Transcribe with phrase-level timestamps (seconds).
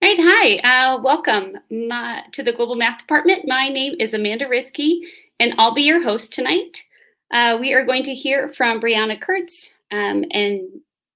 [0.00, 3.48] Right, hi, uh, welcome my, to the Global Math Department.
[3.48, 5.02] My name is Amanda Risky,
[5.40, 6.84] and I'll be your host tonight.
[7.32, 10.60] Uh, we are going to hear from Brianna Kurtz, um, and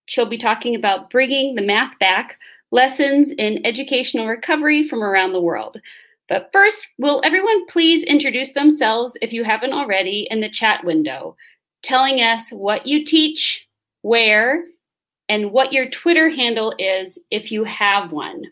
[0.07, 2.39] she'll be talking about bringing the math back,
[2.73, 5.81] lessons in educational recovery from around the world.
[6.29, 11.37] But first, will everyone please introduce themselves if you haven't already in the chat window,
[11.85, 13.65] telling us what you teach,
[14.01, 14.65] where,
[15.29, 18.47] and what your Twitter handle is if you have one.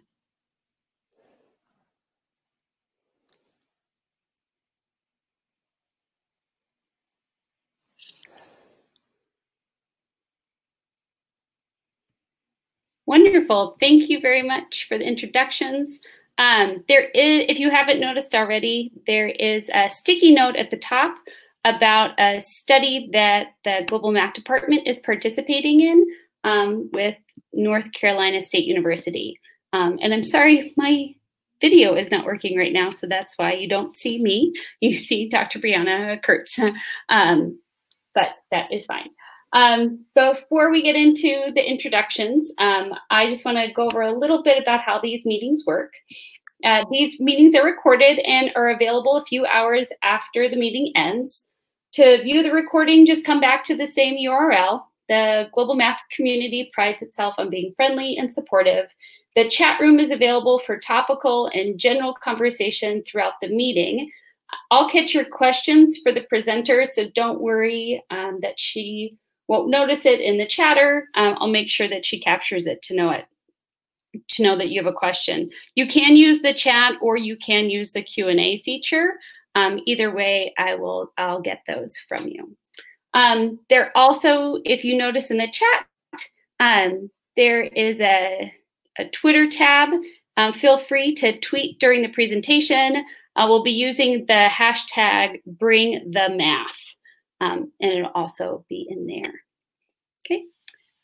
[13.10, 13.76] Wonderful.
[13.80, 15.98] Thank you very much for the introductions.
[16.38, 20.76] Um, there is, if you haven't noticed already, there is a sticky note at the
[20.76, 21.16] top
[21.64, 26.06] about a study that the Global Math Department is participating in
[26.44, 27.16] um, with
[27.52, 29.40] North Carolina State University.
[29.72, 31.12] Um, and I'm sorry, my
[31.60, 34.52] video is not working right now, so that's why you don't see me.
[34.80, 35.58] You see Dr.
[35.58, 36.56] Brianna Kurtz,
[37.08, 37.58] um,
[38.14, 39.10] but that is fine.
[39.52, 44.16] Um, before we get into the introductions, um, I just want to go over a
[44.16, 45.92] little bit about how these meetings work.
[46.62, 51.46] Uh, these meetings are recorded and are available a few hours after the meeting ends.
[51.94, 54.82] To view the recording, just come back to the same URL.
[55.08, 58.86] The Global Math community prides itself on being friendly and supportive.
[59.34, 64.10] The chat room is available for topical and general conversation throughout the meeting.
[64.70, 69.16] I'll catch your questions for the presenter, so don't worry um, that she
[69.50, 71.08] won't notice it in the chatter.
[71.16, 73.26] Um, I'll make sure that she captures it to know it,
[74.28, 75.50] to know that you have a question.
[75.74, 79.14] You can use the chat or you can use the Q&A feature.
[79.56, 82.56] Um, either way, I will, I'll get those from you.
[83.12, 85.86] Um, there also, if you notice in the chat,
[86.60, 88.54] um, there is a,
[89.00, 89.88] a Twitter tab.
[90.36, 93.04] Um, feel free to tweet during the presentation.
[93.34, 96.78] Uh, we'll be using the hashtag bring the math
[97.40, 99.32] um, and it'll also be in there.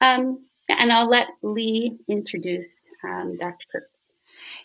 [0.01, 3.67] Um, and I'll let Lee introduce um, Dr.
[3.73, 3.91] Kirk.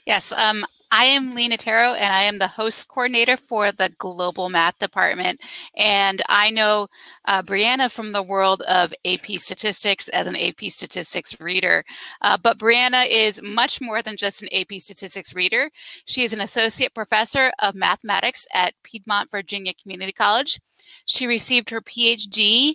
[0.06, 4.50] Yes, um, I am Lee Natero, and I am the host coordinator for the Global
[4.50, 5.42] Math Department.
[5.78, 6.88] And I know
[7.26, 11.84] uh, Brianna from the world of AP Statistics as an AP Statistics reader.
[12.22, 15.70] Uh, but Brianna is much more than just an AP Statistics reader.
[16.06, 20.60] She is an associate professor of mathematics at Piedmont Virginia Community College.
[21.06, 22.74] She received her PhD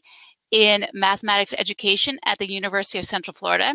[0.50, 3.74] in mathematics education at the University of Central Florida.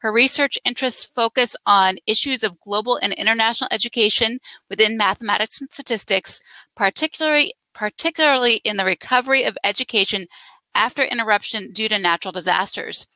[0.00, 6.40] Her research interests focus on issues of global and international education within mathematics and statistics,
[6.74, 10.26] particularly, particularly in the recovery of education
[10.74, 13.06] after interruption due to natural disasters.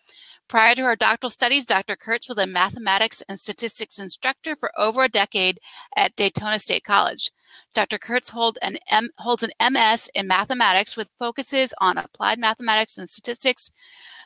[0.49, 1.97] Prior to her doctoral studies, Dr.
[1.97, 5.59] Kurtz was a mathematics and statistics instructor for over a decade
[5.97, 7.31] at Daytona State College.
[7.75, 7.99] Dr.
[7.99, 13.09] Kurtz hold an M, holds an MS in mathematics with focuses on applied mathematics and
[13.09, 13.71] statistics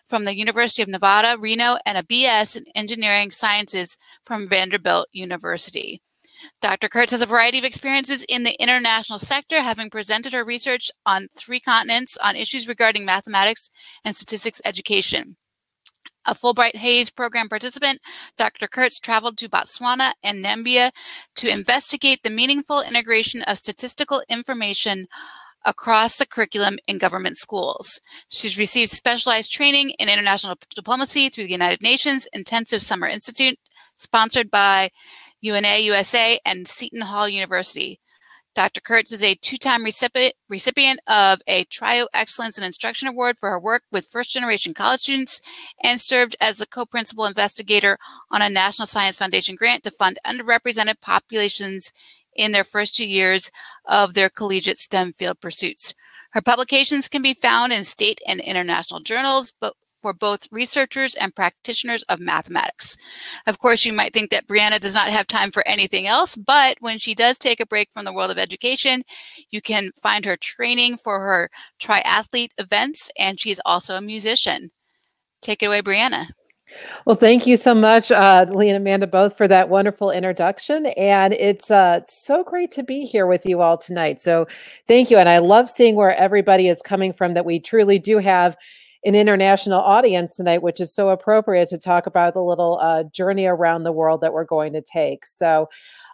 [0.06, 6.00] from the University of Nevada, Reno, and a BS in engineering sciences from Vanderbilt University.
[6.60, 6.88] Dr.
[6.88, 11.28] Kurtz has a variety of experiences in the international sector, having presented her research on
[11.36, 13.70] three continents on issues regarding mathematics
[14.04, 15.36] and statistics education.
[16.24, 18.00] A Fulbright Hays program participant,
[18.36, 18.66] Dr.
[18.66, 20.90] Kurtz traveled to Botswana and Namibia
[21.36, 25.06] to investigate the meaningful integration of statistical information
[25.64, 28.00] across the curriculum in government schools.
[28.28, 33.58] She's received specialized training in international diplomacy through the United Nations Intensive Summer Institute,
[33.96, 34.90] sponsored by
[35.40, 38.00] UNA USA and Seton Hall University.
[38.56, 38.80] Dr.
[38.80, 43.82] Kurtz is a two-time recipient of a TRIO Excellence in Instruction Award for her work
[43.92, 45.42] with first-generation college students
[45.84, 47.98] and served as the co-principal investigator
[48.30, 51.92] on a National Science Foundation grant to fund underrepresented populations
[52.34, 53.50] in their first two years
[53.84, 55.92] of their collegiate STEM field pursuits.
[56.30, 59.74] Her publications can be found in state and international journals, but
[60.06, 62.96] for both researchers and practitioners of mathematics.
[63.48, 66.76] Of course, you might think that Brianna does not have time for anything else, but
[66.78, 69.02] when she does take a break from the world of education,
[69.50, 74.70] you can find her training for her triathlete events, and she's also a musician.
[75.42, 76.26] Take it away, Brianna.
[77.04, 80.86] Well, thank you so much, uh, Lee and Amanda, both for that wonderful introduction.
[80.86, 84.20] And it's uh, so great to be here with you all tonight.
[84.20, 84.46] So
[84.86, 85.18] thank you.
[85.18, 88.56] And I love seeing where everybody is coming from, that we truly do have
[89.06, 93.46] an international audience tonight, which is so appropriate to talk about the little uh, journey
[93.46, 95.24] around the world that we're going to take.
[95.24, 95.68] So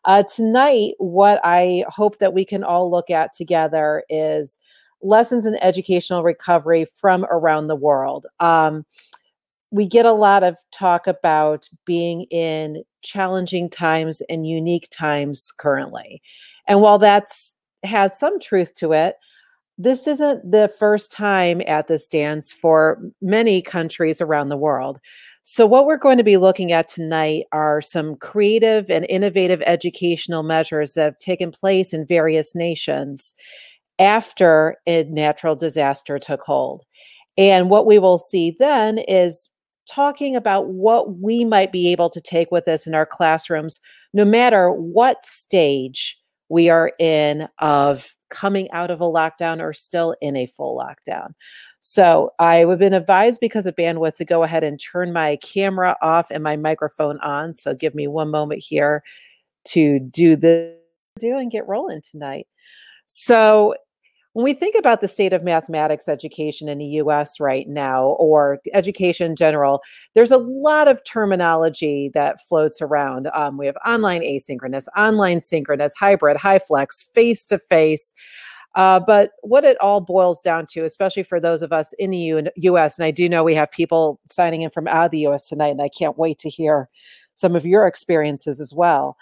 [0.05, 4.59] uh, tonight, what I hope that we can all look at together is
[5.01, 8.27] lessons in educational recovery from around the world.
[8.41, 8.85] Um,
[9.71, 16.21] we get a lot of talk about being in challenging times and unique times currently.
[16.69, 19.17] And while that's has some truth to it,
[19.79, 25.01] this isn't the first time at this dance for many countries around the world.
[25.45, 30.45] So, what we're going to be looking at tonight are some creative and innovative educational
[30.45, 33.35] measures that have taken place in various nations
[33.99, 36.85] after a natural disaster took hold.
[37.37, 39.49] And what we will see then is
[39.89, 43.81] talking about what we might be able to take with us in our classrooms,
[44.13, 46.19] no matter what stage
[46.49, 51.35] we are in of coming out of a lockdown or still in a full lockdown.
[51.81, 55.37] So I would have been advised because of bandwidth to go ahead and turn my
[55.37, 57.55] camera off and my microphone on.
[57.55, 59.03] So give me one moment here
[59.67, 60.77] to do this
[61.19, 62.47] do and get rolling tonight.
[63.07, 63.75] So
[64.35, 68.59] when we think about the state of mathematics education in the US right now, or
[68.73, 69.83] education in general,
[70.15, 73.29] there's a lot of terminology that floats around.
[73.35, 78.15] Um, we have online asynchronous, online synchronous, hybrid, HyFlex, face to face.
[78.75, 82.51] but what it all boils down to, especially for those of us in the U-
[82.57, 85.49] US, and I do know we have people signing in from out of the US
[85.49, 86.89] tonight, and I can't wait to hear
[87.35, 89.17] some of your experiences as well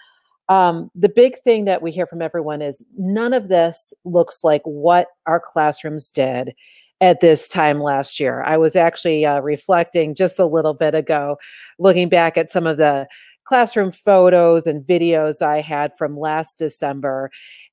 [0.51, 4.61] um, the big thing that we hear from everyone is none of this looks like
[4.65, 6.53] what our classrooms did
[6.99, 8.43] at this time last year.
[8.43, 11.37] I was actually uh, reflecting just a little bit ago,
[11.79, 13.07] looking back at some of the
[13.45, 17.31] classroom photos and videos I had from last December.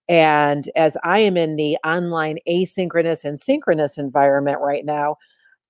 [0.09, 5.17] And as I am in the online asynchronous and synchronous environment right now,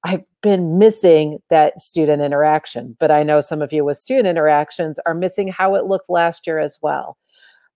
[0.05, 4.99] I've been missing that student interaction, but I know some of you with student interactions
[5.07, 7.19] are missing how it looked last year as well.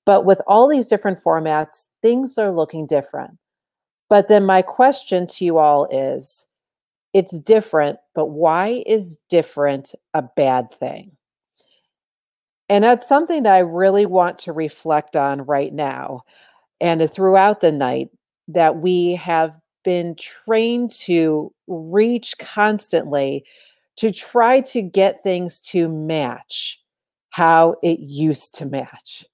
[0.04, 3.38] But with all these different formats, things are looking different.
[4.08, 6.46] But then my question to you all is
[7.12, 11.12] it's different, but why is different a bad thing?
[12.68, 16.22] And that's something that I really want to reflect on right now
[16.80, 18.08] and throughout the night
[18.48, 23.44] that we have been trained to reach constantly
[23.96, 26.80] to try to get things to match
[27.30, 29.24] how it used to match.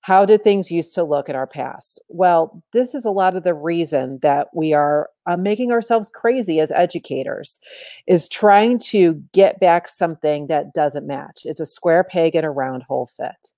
[0.00, 2.02] How did things used to look in our past?
[2.08, 6.58] Well, this is a lot of the reason that we are uh, making ourselves crazy
[6.58, 7.60] as educators
[8.08, 11.42] is trying to get back something that doesn't match.
[11.44, 13.52] It's a square peg in a round hole fit.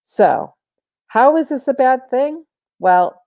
[0.00, 0.54] So,
[1.08, 2.44] how is this a bad thing?
[2.78, 3.21] Well,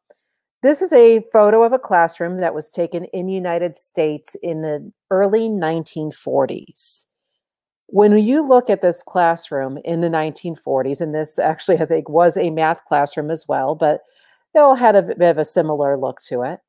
[0.65, 4.91] this is a photo of a classroom that was taken in United States in the
[5.12, 7.03] early 1940s.
[7.88, 12.35] When you look at this classroom in the 1940s, and this actually I think was
[12.35, 14.01] a math classroom as well, but
[14.56, 16.59] it all had a bit of a similar look to it.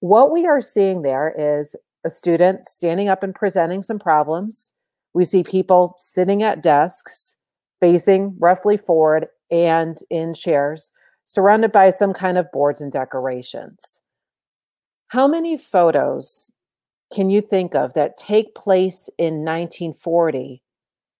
[0.00, 1.74] What we are seeing there is
[2.04, 4.72] a student standing up and presenting some problems.
[5.14, 7.38] We see people sitting at desks,
[7.80, 10.92] facing roughly forward and in chairs
[11.32, 14.02] surrounded by some kind of boards and decorations.
[15.08, 16.50] How many photos
[17.12, 20.62] can you think of that take place in 1940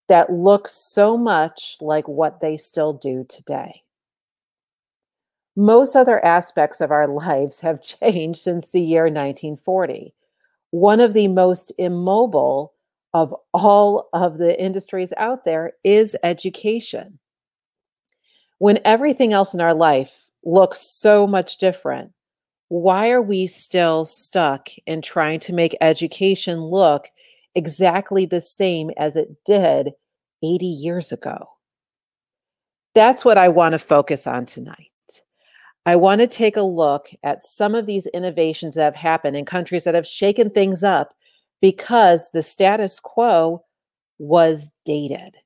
[0.09, 3.83] that look so much like what they still do today?
[5.57, 10.15] Most other aspects of our lives have changed since the year 1940.
[10.71, 12.73] One of the most immobile
[13.15, 17.19] of all of the industries out there is education
[18.63, 22.13] when everything else in our life looks so much different,
[22.69, 27.09] why are we still stuck in trying to make education look
[27.57, 29.91] exactly the same as it did
[30.45, 31.49] 80 years ago?
[32.95, 34.93] That's what I want to focus on tonight.
[35.85, 39.45] I want to take a look at some of these innovations that have happened in
[39.45, 41.15] countries that have shaken things up
[41.61, 43.65] because the status quo
[44.21, 45.37] was dated.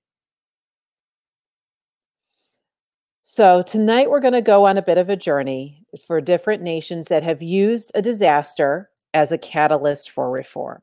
[3.29, 7.09] So, tonight we're going to go on a bit of a journey for different nations
[7.09, 10.81] that have used a disaster as a catalyst for reform.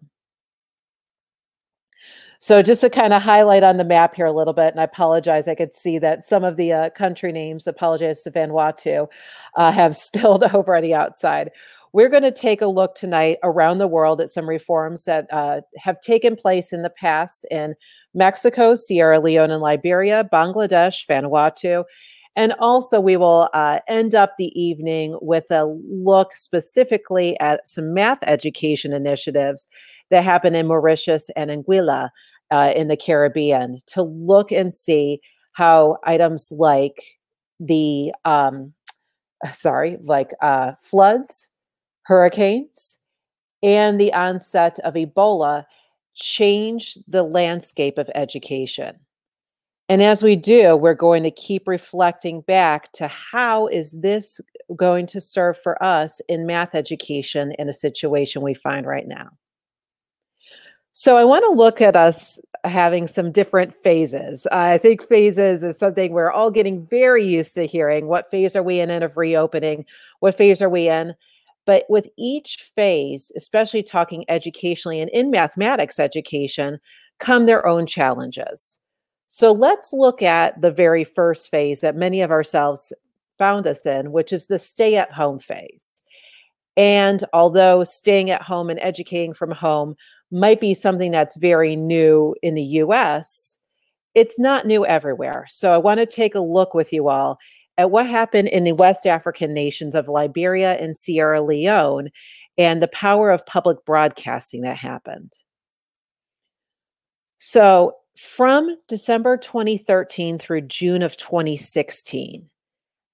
[2.41, 4.83] So, just to kind of highlight on the map here a little bit, and I
[4.83, 9.07] apologize, I could see that some of the uh, country names, apologize to Vanuatu,
[9.55, 11.49] uh, have spilled over on the outside.
[11.93, 15.61] We're going to take a look tonight around the world at some reforms that uh,
[15.77, 17.73] have taken place in the past in
[18.13, 21.85] Mexico, Sierra Leone, and Liberia, Bangladesh, Vanuatu,
[22.35, 27.93] and also, we will uh, end up the evening with a look specifically at some
[27.93, 29.67] math education initiatives
[30.09, 32.09] that happen in Mauritius and Anguilla
[32.49, 35.19] uh, in the Caribbean to look and see
[35.51, 37.03] how items like
[37.59, 38.73] the, um,
[39.51, 41.49] sorry, like uh, floods,
[42.03, 42.97] hurricanes,
[43.61, 45.65] and the onset of Ebola
[46.15, 48.95] change the landscape of education.
[49.93, 54.41] And as we do, we're going to keep reflecting back to how is this
[54.75, 59.29] going to serve for us in math education in a situation we find right now.
[60.93, 64.47] So I want to look at us having some different phases.
[64.47, 68.07] I think phases is something we're all getting very used to hearing.
[68.07, 69.85] What phase are we in of reopening?
[70.21, 71.13] What phase are we in?
[71.67, 76.79] But with each phase, especially talking educationally and in mathematics education,
[77.19, 78.79] come their own challenges.
[79.35, 82.93] So let's look at the very first phase that many of ourselves
[83.39, 86.01] found us in, which is the stay at home phase.
[86.77, 89.95] And although staying at home and educating from home
[90.29, 93.57] might be something that's very new in the US,
[94.13, 95.47] it's not new everywhere.
[95.49, 97.39] So I want to take a look with you all
[97.79, 102.11] at what happened in the West African nations of Liberia and Sierra Leone
[102.59, 105.33] and the power of public broadcasting that happened.
[107.39, 112.49] So, from December 2013 through June of 2016,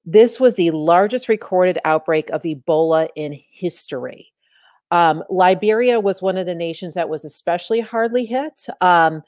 [0.05, 4.33] this was the largest recorded outbreak of Ebola in history.
[4.91, 8.65] Um, Liberia was one of the nations that was especially hardly hit.
[8.81, 9.21] Um,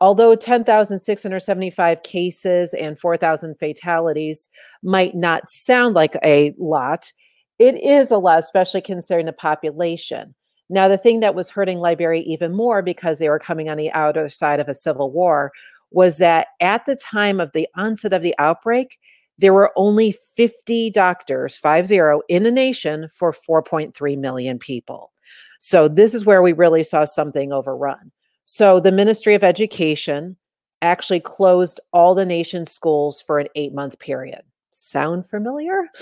[0.00, 4.48] although 10,675 cases and 4,000 fatalities
[4.82, 7.10] might not sound like a lot,
[7.58, 10.34] it is a lot, especially considering the population.
[10.70, 13.92] Now, the thing that was hurting Liberia even more because they were coming on the
[13.92, 15.52] outer side of a civil war
[15.90, 18.98] was that at the time of the onset of the outbreak,
[19.38, 25.12] there were only 50 doctors, 50, in the nation for 4.3 million people.
[25.58, 28.10] So, this is where we really saw something overrun.
[28.44, 30.36] So the Ministry of Education
[30.82, 34.42] actually closed all the nation's schools for an eight month period.
[34.76, 35.88] Sound familiar?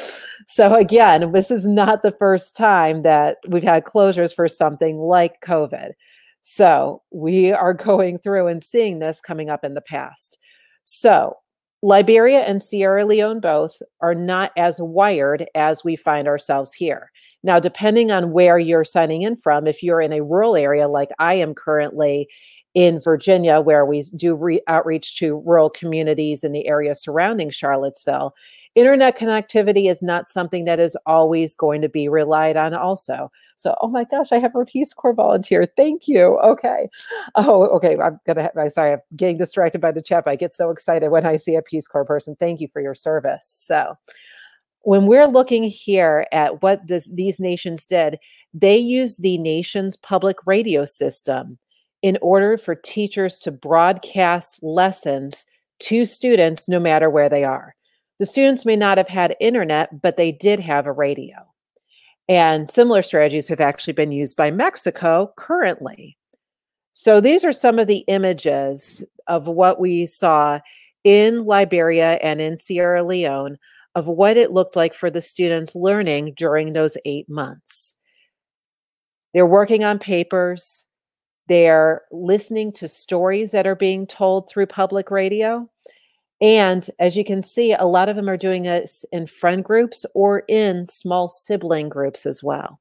[0.49, 5.41] So, again, this is not the first time that we've had closures for something like
[5.41, 5.93] COVID.
[6.43, 10.37] So, we are going through and seeing this coming up in the past.
[10.85, 11.37] So,
[11.83, 17.11] Liberia and Sierra Leone both are not as wired as we find ourselves here.
[17.43, 21.11] Now, depending on where you're signing in from, if you're in a rural area like
[21.19, 22.29] I am currently
[22.75, 28.35] in Virginia, where we do re- outreach to rural communities in the area surrounding Charlottesville,
[28.75, 33.31] internet connectivity is not something that is always going to be relied on, also.
[33.57, 35.67] So, oh my gosh, I have a Peace Corps volunteer.
[35.77, 36.39] Thank you.
[36.41, 36.89] Okay.
[37.35, 37.97] Oh, okay.
[38.03, 38.43] I'm gonna.
[38.43, 38.93] have, I'm sorry.
[38.93, 40.25] I'm getting distracted by the chat.
[40.27, 42.35] I get so excited when I see a Peace Corps person.
[42.35, 43.47] Thank you for your service.
[43.47, 43.95] So,
[44.81, 48.19] when we're looking here at what this, these nations did,
[48.53, 51.59] they used the nation's public radio system
[52.03, 55.47] in order for teachers to broadcast lessons
[55.79, 57.75] to students no matter where they are.
[58.19, 61.37] The students may not have had internet, but they did have a radio.
[62.29, 66.17] And similar strategies have actually been used by Mexico currently.
[66.93, 70.61] So these are some of the images of what we saw
[71.05, 73.59] in Liberia and in Sierra Leone
[73.95, 77.95] of what it looked like for the students learning during those eight months.
[79.35, 80.87] They're working on papers,
[81.49, 85.69] they're listening to stories that are being told through public radio.
[86.43, 90.05] And as you can see, a lot of them are doing this in friend groups
[90.13, 92.81] or in small sibling groups as well.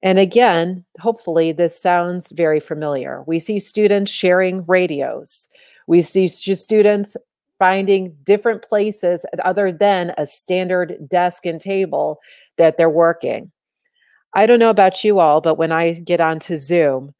[0.00, 3.24] And again, hopefully, this sounds very familiar.
[3.26, 5.48] We see students sharing radios.
[5.88, 7.16] We see students
[7.58, 12.20] finding different places other than a standard desk and table
[12.58, 13.50] that they're working.
[14.34, 17.12] I don't know about you all, but when I get onto Zoom,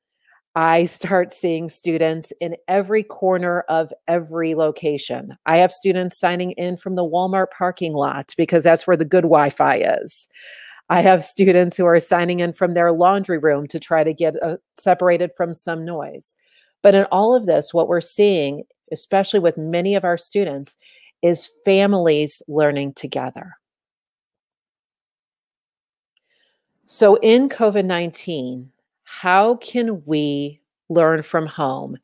[0.58, 5.36] I start seeing students in every corner of every location.
[5.46, 9.22] I have students signing in from the Walmart parking lot because that's where the good
[9.22, 10.26] Wi Fi is.
[10.90, 14.42] I have students who are signing in from their laundry room to try to get
[14.42, 16.34] uh, separated from some noise.
[16.82, 20.76] But in all of this, what we're seeing especially with many of our students,
[21.22, 23.54] is families learning together.
[26.86, 28.70] So, in COVID 19,
[29.08, 30.60] how can we
[30.90, 31.96] learn from home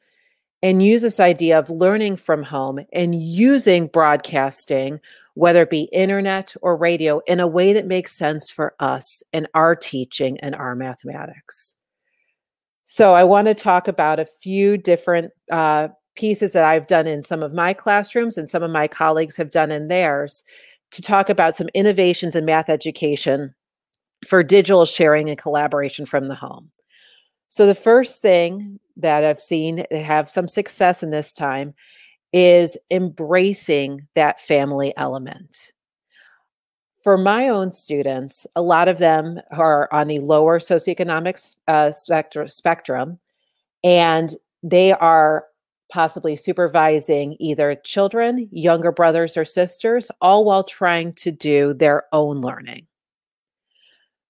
[0.63, 4.99] and use this idea of learning from home and using broadcasting,
[5.35, 9.47] whether it be internet or radio, in a way that makes sense for us and
[9.53, 11.75] our teaching and our mathematics?
[12.85, 17.21] So, I want to talk about a few different uh, pieces that I've done in
[17.21, 20.43] some of my classrooms and some of my colleagues have done in theirs
[20.93, 23.55] to talk about some innovations in math education
[24.27, 26.71] for digital sharing and collaboration from the home.
[27.55, 31.73] So, the first thing that I've seen have some success in this time
[32.33, 35.73] is embracing that family element.
[37.05, 43.21] For my own students, a lot of them are on the lower socioeconomic uh, spectrum
[43.85, 44.35] And
[44.65, 45.45] they are
[45.93, 52.41] possibly supervising either children, younger brothers or sisters, all while trying to do their own
[52.41, 52.89] learning.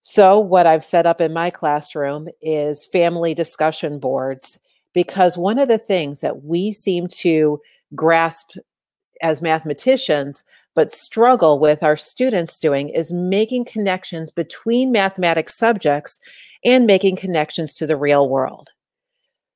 [0.06, 4.60] So, what I've set up in my classroom is family discussion boards
[4.92, 7.58] because one of the things that we seem to
[7.94, 8.50] grasp
[9.22, 10.44] as mathematicians,
[10.74, 16.18] but struggle with our students doing, is making connections between mathematics subjects
[16.66, 18.68] and making connections to the real world.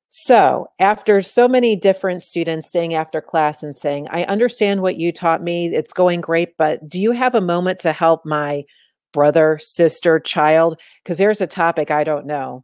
[0.07, 5.11] So, after so many different students staying after class and saying, I understand what you
[5.11, 8.63] taught me, it's going great, but do you have a moment to help my
[9.11, 10.79] brother, sister, child?
[11.03, 12.63] Because there's a topic I don't know.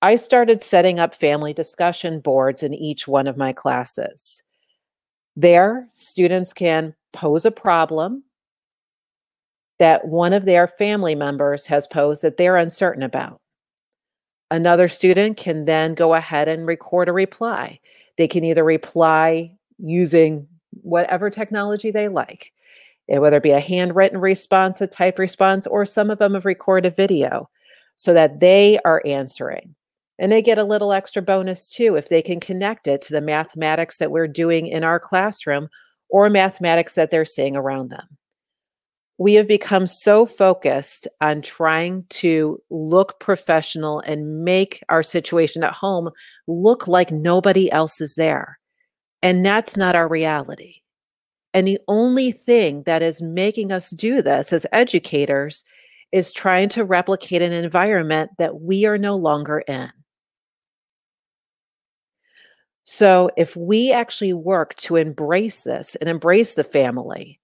[0.00, 4.42] I started setting up family discussion boards in each one of my classes.
[5.34, 8.22] There, students can pose a problem
[9.78, 13.40] that one of their family members has posed that they're uncertain about.
[14.50, 17.78] Another student can then go ahead and record a reply.
[18.16, 20.46] They can either reply using
[20.82, 22.52] whatever technology they like,
[23.08, 26.92] whether it be a handwritten response, a type response, or some of them have recorded
[26.92, 27.48] a video
[27.96, 29.74] so that they are answering.
[30.18, 33.20] And they get a little extra bonus too if they can connect it to the
[33.20, 35.68] mathematics that we're doing in our classroom
[36.10, 38.18] or mathematics that they're seeing around them
[39.18, 45.72] we have become so focused on trying to look professional and make our situation at
[45.72, 46.08] home
[46.46, 48.60] look like nobody else is there.
[49.20, 50.76] And that's not our reality.
[51.54, 55.64] And the only thing that is making us do this as educators
[56.12, 59.90] is trying to replicate an environment that we are no longer in.
[62.84, 67.38] So, if we actually work to embrace this and embrace the family,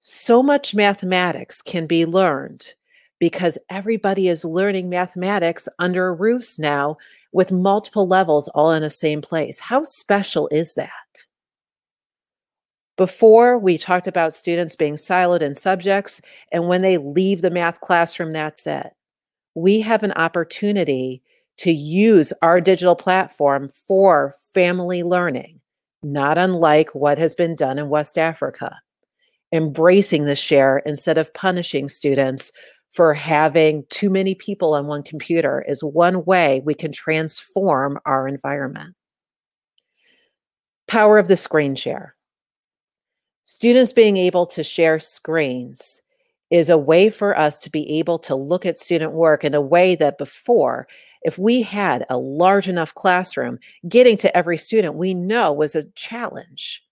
[0.00, 2.74] so much mathematics can be learned
[3.20, 6.96] because everybody is learning mathematics under roofs now
[7.32, 9.60] with multiple levels all in the same place.
[9.60, 11.24] How special is that?
[12.96, 16.20] Before, we talked about students being siloed in subjects,
[16.52, 18.92] and when they leave the math classroom, that's it.
[19.54, 21.22] We have an opportunity
[21.58, 25.60] to use our digital platform for family learning,
[26.02, 28.80] not unlike what has been done in West Africa
[29.54, 32.50] embracing the share instead of punishing students
[32.90, 38.26] for having too many people on one computer is one way we can transform our
[38.26, 38.94] environment.
[40.88, 42.14] Power of the screen share.
[43.46, 46.00] Students being able to share screens
[46.50, 49.60] is a way for us to be able to look at student work in a
[49.60, 50.88] way that before,
[51.20, 55.84] if we had a large enough classroom, getting to every student we know was a
[55.90, 56.82] challenge.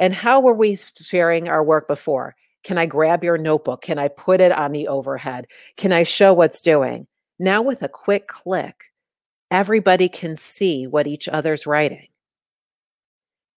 [0.00, 2.34] And how were we sharing our work before?
[2.64, 3.82] Can I grab your notebook?
[3.82, 5.46] Can I put it on the overhead?
[5.76, 7.06] Can I show what's doing?
[7.38, 8.86] Now, with a quick click,
[9.52, 12.08] everybody can see what each other's writing.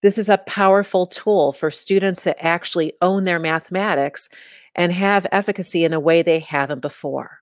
[0.05, 4.29] This is a powerful tool for students to actually own their mathematics
[4.75, 7.41] and have efficacy in a way they haven't before.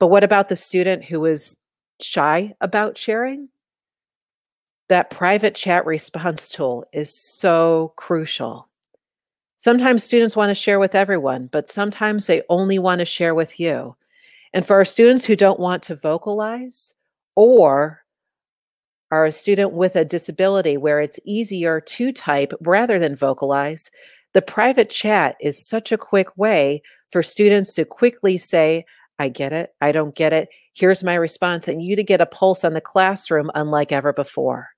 [0.00, 1.56] But what about the student who is
[2.00, 3.48] shy about sharing?
[4.88, 8.68] that private chat response tool is so crucial.
[9.56, 13.58] Sometimes students want to share with everyone, but sometimes they only want to share with
[13.58, 13.96] you.
[14.52, 16.92] And for our students who don't want to vocalize
[17.34, 18.03] or
[19.14, 23.88] are a student with a disability where it's easier to type rather than vocalize,
[24.32, 28.84] the private chat is such a quick way for students to quickly say,
[29.20, 32.26] I get it, I don't get it, here's my response, and you to get a
[32.26, 34.73] pulse on the classroom unlike ever before.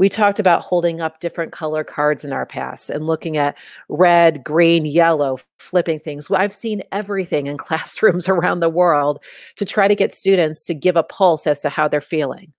[0.00, 3.54] We talked about holding up different color cards in our past and looking at
[3.90, 6.30] red, green, yellow, flipping things.
[6.30, 9.22] I've seen everything in classrooms around the world
[9.56, 12.54] to try to get students to give a pulse as to how they're feeling.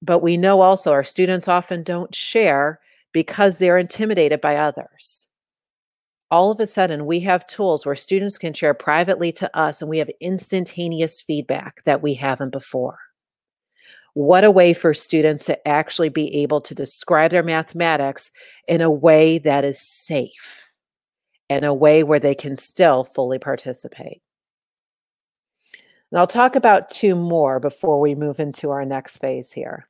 [0.00, 2.78] But we know also our students often don't share
[3.10, 5.26] because they're intimidated by others.
[6.30, 9.90] All of a sudden, we have tools where students can share privately to us, and
[9.90, 13.05] we have instantaneous feedback that we haven't before.
[14.16, 18.30] What a way for students to actually be able to describe their mathematics
[18.66, 20.72] in a way that is safe,
[21.50, 24.22] and a way where they can still fully participate.
[26.10, 29.86] And I'll talk about two more before we move into our next phase here.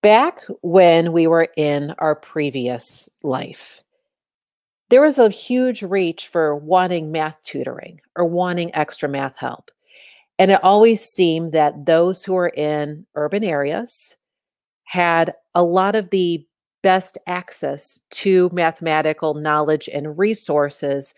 [0.00, 3.82] Back when we were in our previous life,
[4.88, 9.70] there was a huge reach for wanting math tutoring or wanting extra math help.
[10.38, 14.16] And it always seemed that those who were in urban areas
[14.84, 16.46] had a lot of the
[16.82, 21.12] best access to mathematical knowledge and resources,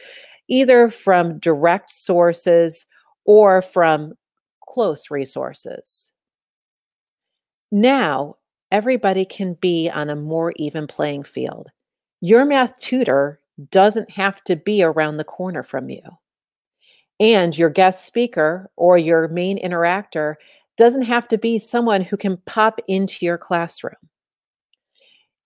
[0.48, 2.86] either from direct sources
[3.26, 4.14] or from
[4.66, 6.12] close resources.
[7.70, 8.36] Now,
[8.72, 11.68] everybody can be on a more even playing field.
[12.20, 16.02] Your math tutor doesn't have to be around the corner from you.
[17.20, 20.36] And your guest speaker or your main interactor
[20.78, 23.94] doesn't have to be someone who can pop into your classroom.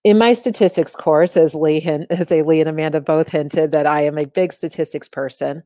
[0.05, 4.01] In my statistics course, as Lee hint, as Lee and Amanda both hinted that I
[4.01, 5.61] am a big statistics person,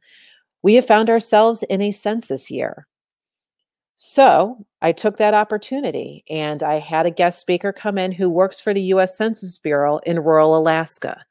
[0.63, 2.87] we have found ourselves in a census year.
[3.95, 8.59] So I took that opportunity and I had a guest speaker come in who works
[8.59, 11.21] for the US Census Bureau in rural Alaska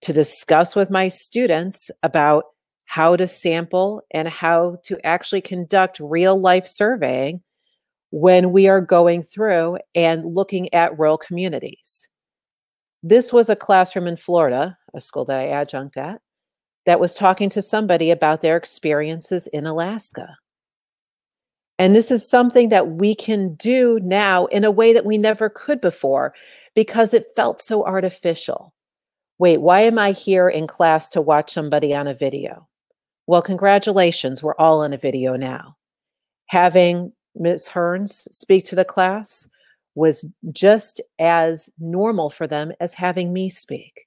[0.00, 2.44] to discuss with my students about
[2.88, 7.42] how to sample and how to actually conduct real life surveying
[8.10, 12.08] when we are going through and looking at rural communities.
[13.02, 16.22] This was a classroom in Florida, a school that I adjunct at,
[16.86, 20.38] that was talking to somebody about their experiences in Alaska.
[21.78, 25.50] And this is something that we can do now in a way that we never
[25.50, 26.32] could before
[26.74, 28.72] because it felt so artificial.
[29.38, 32.67] Wait, why am I here in class to watch somebody on a video?
[33.28, 35.76] Well, congratulations, we're all in a video now.
[36.46, 37.68] Having Ms.
[37.68, 39.46] Hearns speak to the class
[39.94, 44.06] was just as normal for them as having me speak.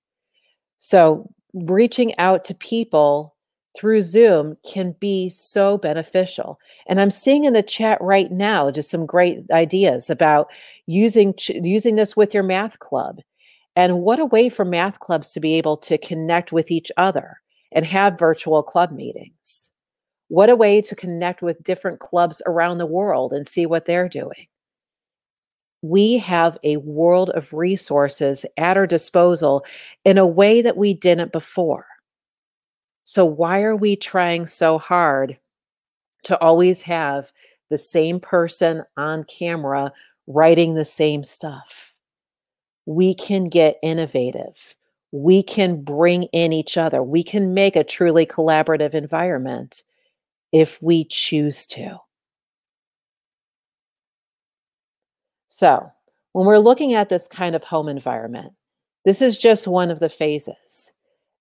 [0.80, 3.36] So, reaching out to people
[3.78, 6.58] through Zoom can be so beneficial.
[6.88, 10.50] And I'm seeing in the chat right now just some great ideas about
[10.88, 13.20] using using this with your math club.
[13.76, 17.38] And what a way for math clubs to be able to connect with each other
[17.72, 19.70] and have virtual club meetings.
[20.28, 24.08] What a way to connect with different clubs around the world and see what they're
[24.08, 24.48] doing.
[25.82, 29.66] We have a world of resources at our disposal
[30.06, 31.86] in a way that we didn't before.
[33.04, 35.38] So, why are we trying so hard
[36.24, 37.32] to always have
[37.70, 39.92] the same person on camera
[40.28, 41.94] writing the same stuff?
[42.86, 44.76] We can get innovative.
[45.12, 47.04] We can bring in each other.
[47.04, 49.84] We can make a truly collaborative environment
[50.52, 51.98] if we choose to.
[55.48, 55.92] So,
[56.32, 58.54] when we're looking at this kind of home environment,
[59.04, 60.92] this is just one of the phases.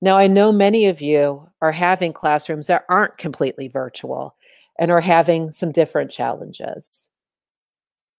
[0.02, 4.34] Now, I know many of you are having classrooms that aren't completely virtual
[4.78, 7.06] and are having some different challenges.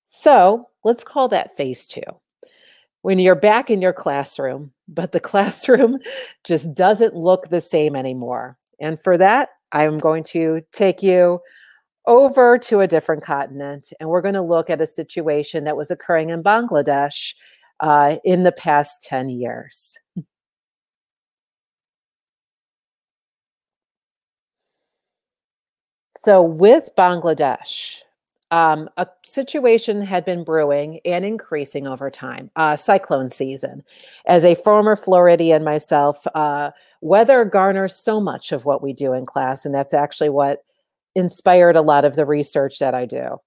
[0.05, 2.03] So let's call that phase two.
[3.01, 5.99] When you're back in your classroom, but the classroom
[6.43, 8.57] just doesn't look the same anymore.
[8.79, 11.39] And for that, I'm going to take you
[12.07, 15.91] over to a different continent and we're going to look at a situation that was
[15.91, 17.35] occurring in Bangladesh
[17.79, 19.95] uh, in the past 10 years.
[26.13, 27.99] So, with Bangladesh,
[28.51, 33.81] um, a situation had been brewing and increasing over time, uh, cyclone season.
[34.27, 39.25] As a former Floridian myself, uh, weather garners so much of what we do in
[39.25, 40.65] class, and that's actually what
[41.15, 43.37] inspired a lot of the research that I do.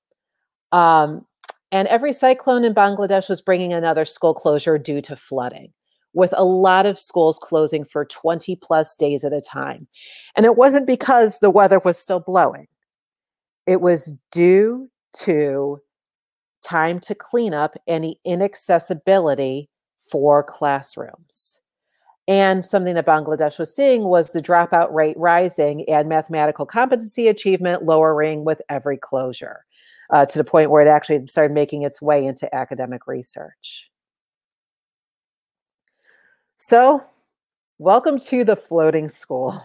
[0.72, 1.26] Um,
[1.70, 5.72] and every cyclone in Bangladesh was bringing another school closure due to flooding
[6.14, 9.86] with a lot of schools closing for 20 plus days at a time.
[10.36, 12.68] And it wasn't because the weather was still blowing,
[13.66, 14.88] it was due
[15.20, 15.80] to
[16.64, 19.68] time to clean up any inaccessibility
[20.10, 21.60] for classrooms.
[22.26, 27.84] And something that Bangladesh was seeing was the dropout rate rising and mathematical competency achievement
[27.84, 29.64] lowering with every closure
[30.10, 33.90] uh, to the point where it actually started making its way into academic research.
[36.56, 37.04] So,
[37.78, 39.62] welcome to the floating school.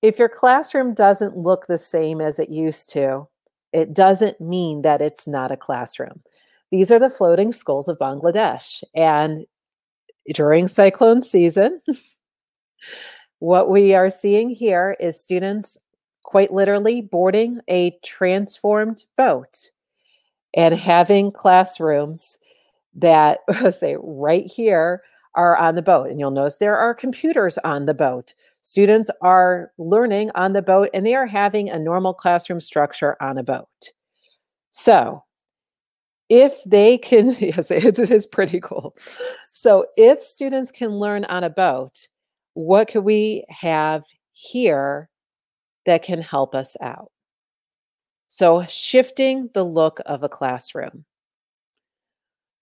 [0.00, 3.28] If your classroom doesn't look the same as it used to,
[3.76, 6.22] it doesn't mean that it's not a classroom.
[6.70, 8.82] These are the floating schools of Bangladesh.
[8.94, 9.44] And
[10.32, 11.82] during cyclone season,
[13.38, 15.76] what we are seeing here is students
[16.24, 19.70] quite literally boarding a transformed boat
[20.56, 22.38] and having classrooms
[22.94, 23.40] that
[23.72, 25.02] say right here
[25.34, 26.08] are on the boat.
[26.08, 28.32] And you'll notice there are computers on the boat.
[28.66, 33.38] Students are learning on the boat and they are having a normal classroom structure on
[33.38, 33.92] a boat.
[34.72, 35.22] So,
[36.28, 38.96] if they can, yes, it is pretty cool.
[39.52, 42.08] So, if students can learn on a boat,
[42.54, 44.02] what could we have
[44.32, 45.10] here
[45.84, 47.12] that can help us out?
[48.26, 51.04] So, shifting the look of a classroom.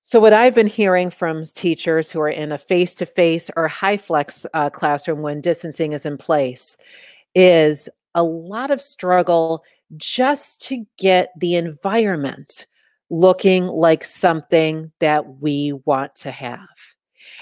[0.06, 3.70] So, what I've been hearing from teachers who are in a face to face or
[3.70, 6.76] HyFlex uh, classroom when distancing is in place
[7.34, 9.64] is a lot of struggle
[9.96, 12.66] just to get the environment
[13.08, 16.68] looking like something that we want to have.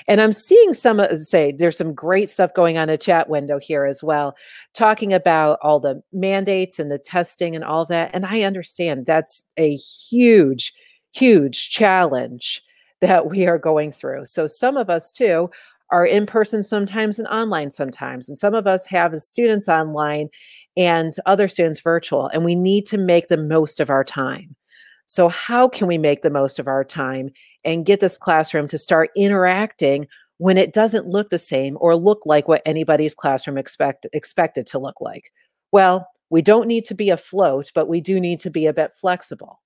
[0.07, 3.87] And I'm seeing some say there's some great stuff going on the chat window here
[3.87, 4.37] as well,
[4.72, 8.11] talking about all the mandates and the testing and all that.
[8.14, 10.72] And I understand that's a huge,
[11.12, 12.62] huge challenge
[13.01, 14.27] that we are going through.
[14.27, 15.51] So some of us too
[15.90, 18.29] are in person sometimes and online sometimes.
[18.29, 20.29] And some of us have students online
[20.77, 24.57] and other students virtual, and we need to make the most of our time.
[25.05, 27.31] So, how can we make the most of our time
[27.64, 30.07] and get this classroom to start interacting
[30.38, 34.79] when it doesn't look the same or look like what anybody's classroom expect, expected to
[34.79, 35.31] look like?
[35.72, 38.92] Well, we don't need to be afloat, but we do need to be a bit
[38.98, 39.61] flexible.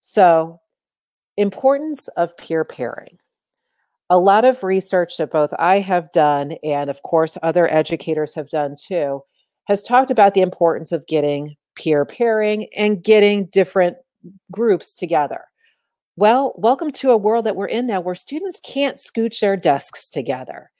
[0.00, 0.60] So,
[1.40, 3.18] importance of peer pairing.
[4.10, 8.50] A lot of research that both I have done and, of course, other educators have
[8.50, 9.22] done too
[9.64, 13.96] has talked about the importance of getting peer pairing and getting different
[14.50, 15.44] groups together.
[16.16, 20.10] Well, welcome to a world that we're in now where students can't scooch their desks
[20.10, 20.70] together.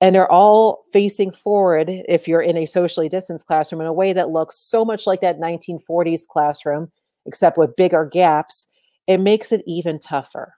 [0.00, 4.12] And they're all facing forward if you're in a socially distanced classroom in a way
[4.12, 6.92] that looks so much like that 1940s classroom,
[7.26, 8.66] except with bigger gaps.
[9.06, 10.54] It makes it even tougher.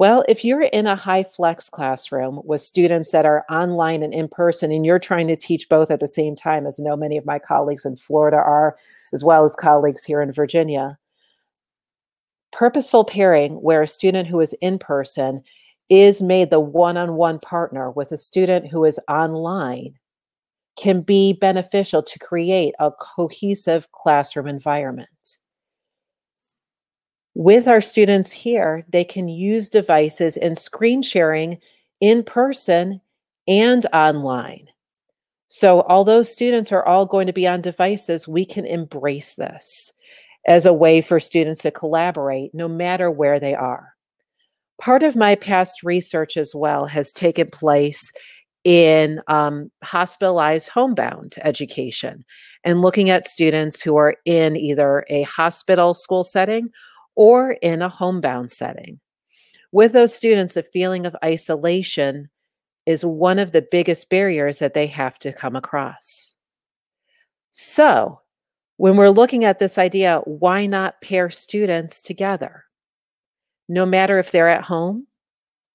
[0.00, 4.72] Well, if you're in a HyFlex classroom with students that are online and in person,
[4.72, 7.26] and you're trying to teach both at the same time, as I know many of
[7.26, 8.78] my colleagues in Florida are,
[9.12, 10.98] as well as colleagues here in Virginia,
[12.50, 15.42] purposeful pairing, where a student who is in person
[15.90, 19.92] is made the one on one partner with a student who is online,
[20.78, 25.08] can be beneficial to create a cohesive classroom environment
[27.34, 31.58] with our students here, they can use devices and screen sharing
[32.00, 33.00] in person
[33.46, 34.66] and online.
[35.48, 39.92] So, although students are all going to be on devices, we can embrace this
[40.46, 43.94] as a way for students to collaborate no matter where they are.
[44.80, 48.10] Part of my past research as well has taken place
[48.64, 52.24] in um, hospitalized homebound education
[52.64, 56.68] and looking at students who are in either a hospital school setting
[57.20, 58.98] or in a homebound setting.
[59.72, 62.30] With those students, the feeling of isolation
[62.86, 66.34] is one of the biggest barriers that they have to come across.
[67.50, 68.22] So,
[68.78, 72.64] when we're looking at this idea, why not pair students together?
[73.68, 75.06] No matter if they're at home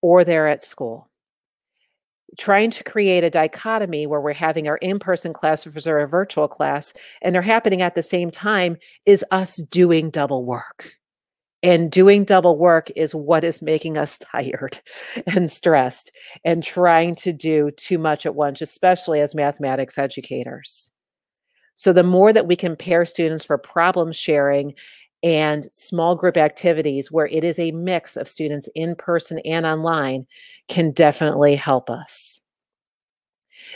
[0.01, 1.11] or they're at school.
[2.39, 6.47] Trying to create a dichotomy where we're having our in person class versus our virtual
[6.47, 10.95] class and they're happening at the same time is us doing double work.
[11.65, 14.79] And doing double work is what is making us tired
[15.25, 16.11] and stressed
[16.43, 20.91] and trying to do too much at once, especially as mathematics educators.
[21.73, 24.75] So, the more that we can pair students for problem sharing
[25.23, 30.27] and small group activities where it is a mix of students in person and online
[30.69, 32.41] can definitely help us.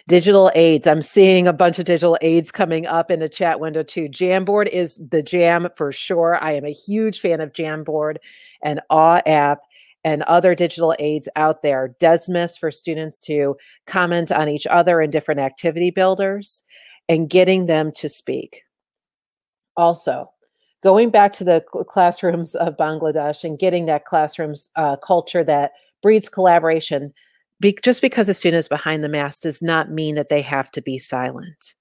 [0.07, 0.87] Digital aids.
[0.87, 4.07] I'm seeing a bunch of digital aids coming up in the chat window too.
[4.09, 6.37] Jamboard is the jam for sure.
[6.41, 8.17] I am a huge fan of Jamboard
[8.63, 9.59] and AWW App
[10.03, 11.95] and other digital aids out there.
[11.99, 16.63] Desmos for students to comment on each other and different activity builders
[17.07, 18.63] and getting them to speak.
[19.75, 20.31] Also,
[20.83, 26.29] going back to the classrooms of Bangladesh and getting that classrooms uh, culture that breeds
[26.29, 27.13] collaboration
[27.59, 30.71] be, just because a student is behind the mask does not mean that they have
[30.71, 31.75] to be silent.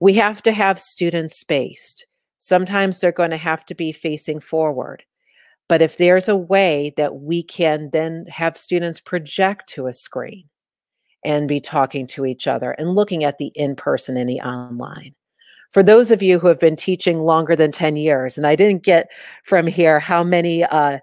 [0.00, 2.06] We have to have students spaced.
[2.38, 5.04] Sometimes they're going to have to be facing forward.
[5.68, 10.48] But if there's a way that we can then have students project to a screen
[11.24, 15.14] and be talking to each other and looking at the in person and the online.
[15.72, 18.82] For those of you who have been teaching longer than 10 years, and I didn't
[18.82, 19.08] get
[19.44, 20.98] from here how many, uh,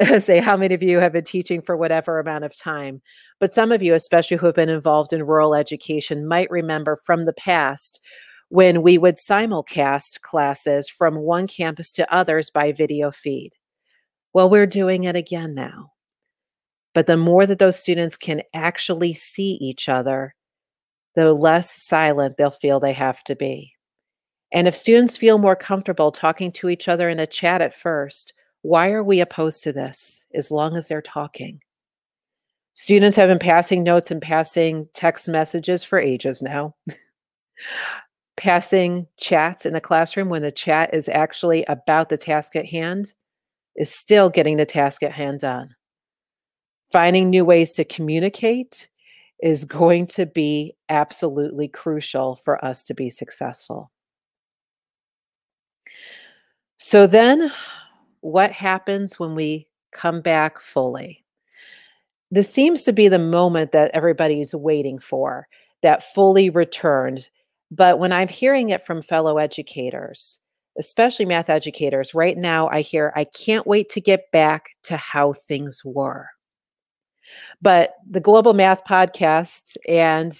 [0.18, 3.02] say, how many of you have been teaching for whatever amount of time,
[3.40, 7.24] but some of you, especially who have been involved in rural education, might remember from
[7.24, 8.00] the past
[8.48, 13.50] when we would simulcast classes from one campus to others by video feed.
[14.32, 15.92] Well, we're doing it again now.
[16.94, 20.34] But the more that those students can actually see each other,
[21.14, 23.72] the less silent they'll feel they have to be.
[24.52, 28.32] And if students feel more comfortable talking to each other in a chat at first,
[28.62, 31.60] why are we opposed to this as long as they're talking?
[32.74, 36.74] Students have been passing notes and passing text messages for ages now.
[38.36, 43.12] passing chats in the classroom when the chat is actually about the task at hand
[43.74, 45.74] is still getting the task at hand done.
[46.92, 48.88] Finding new ways to communicate
[49.42, 53.90] is going to be absolutely crucial for us to be successful.
[56.76, 57.52] So then,
[58.20, 61.24] what happens when we come back fully?
[62.30, 65.48] This seems to be the moment that everybody's waiting for,
[65.82, 67.28] that fully returned.
[67.70, 70.38] But when I'm hearing it from fellow educators,
[70.78, 75.32] especially math educators, right now I hear, I can't wait to get back to how
[75.32, 76.28] things were.
[77.60, 80.38] But the Global Math Podcast and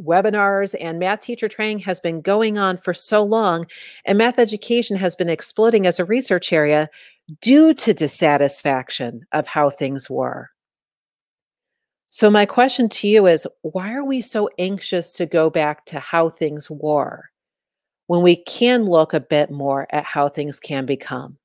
[0.00, 3.66] webinars and math teacher training has been going on for so long,
[4.04, 6.88] and math education has been exploding as a research area
[7.40, 10.50] due to dissatisfaction of how things were.
[12.06, 15.98] So, my question to you is why are we so anxious to go back to
[15.98, 17.30] how things were
[18.06, 21.38] when we can look a bit more at how things can become?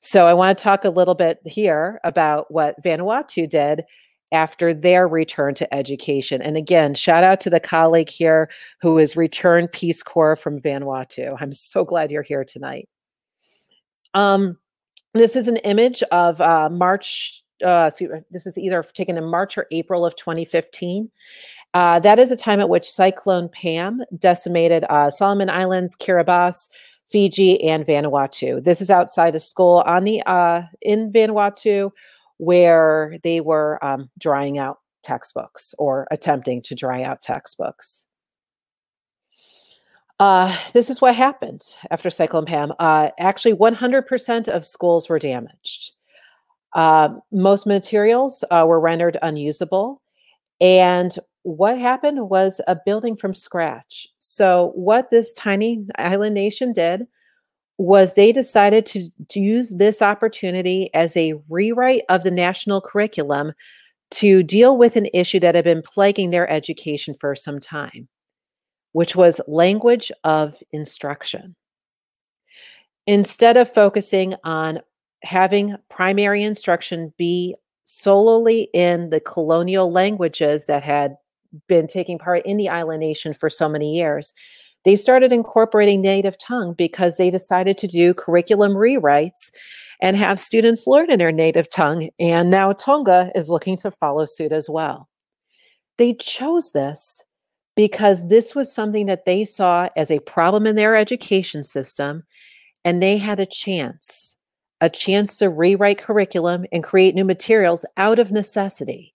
[0.00, 3.82] So, I want to talk a little bit here about what Vanuatu did
[4.32, 6.42] after their return to education.
[6.42, 11.36] And again, shout out to the colleague here who is returned Peace Corps from Vanuatu.
[11.40, 12.88] I'm so glad you're here tonight.
[14.14, 14.58] Um,
[15.14, 17.42] this is an image of uh, March.
[17.64, 17.90] Uh,
[18.30, 21.10] this is either taken in March or April of 2015.
[21.74, 26.68] Uh, that is a time at which Cyclone Pam decimated uh, Solomon Islands, Kiribati,
[27.08, 28.64] Fiji, and Vanuatu.
[28.64, 31.92] This is outside of school on the uh, in Vanuatu
[32.38, 38.06] where they were um, drying out textbooks or attempting to dry out textbooks.
[40.18, 42.72] Uh, this is what happened after Cyclone Pam.
[42.78, 45.92] Uh, actually, 100% of schools were damaged.
[46.74, 50.02] Uh, most materials uh, were rendered unusable.
[50.60, 54.08] And what happened was a building from scratch.
[54.18, 57.06] So, what this tiny island nation did
[57.78, 63.52] was they decided to, to use this opportunity as a rewrite of the national curriculum
[64.10, 68.08] to deal with an issue that had been plaguing their education for some time,
[68.92, 71.54] which was language of instruction.
[73.06, 74.80] Instead of focusing on
[75.22, 81.16] having primary instruction be solely in the colonial languages that had
[81.68, 84.34] been taking part in the island nation for so many years,
[84.86, 89.50] they started incorporating native tongue because they decided to do curriculum rewrites
[90.00, 92.08] and have students learn in their native tongue.
[92.20, 95.08] And now Tonga is looking to follow suit as well.
[95.98, 97.20] They chose this
[97.74, 102.22] because this was something that they saw as a problem in their education system,
[102.84, 104.36] and they had a chance,
[104.80, 109.14] a chance to rewrite curriculum and create new materials out of necessity.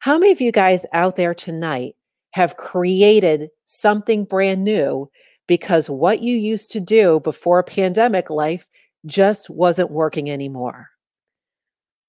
[0.00, 1.96] How many of you guys out there tonight
[2.34, 5.08] have created something brand new
[5.46, 8.66] because what you used to do before a pandemic life
[9.06, 10.88] just wasn't working anymore.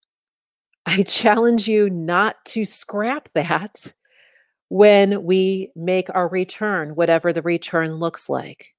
[0.88, 3.94] I challenge you not to scrap that
[4.70, 8.74] when we make our return, whatever the return looks like.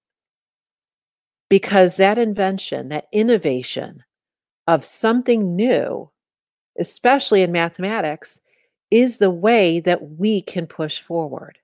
[1.48, 4.02] Because that invention, that innovation
[4.66, 6.10] of something new,
[6.76, 8.40] especially in mathematics,
[8.90, 11.58] is the way that we can push forward.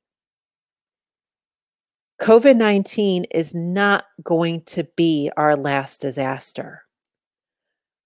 [2.21, 6.83] COVID 19 is not going to be our last disaster.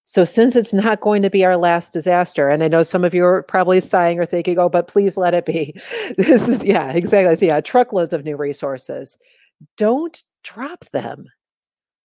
[0.08, 3.12] So, since it's not going to be our last disaster, and I know some of
[3.12, 5.74] you are probably sighing or thinking, oh, but please let it be.
[6.16, 7.34] This is, yeah, exactly.
[7.36, 9.18] So, yeah, truckloads of new resources.
[9.76, 11.26] Don't drop them.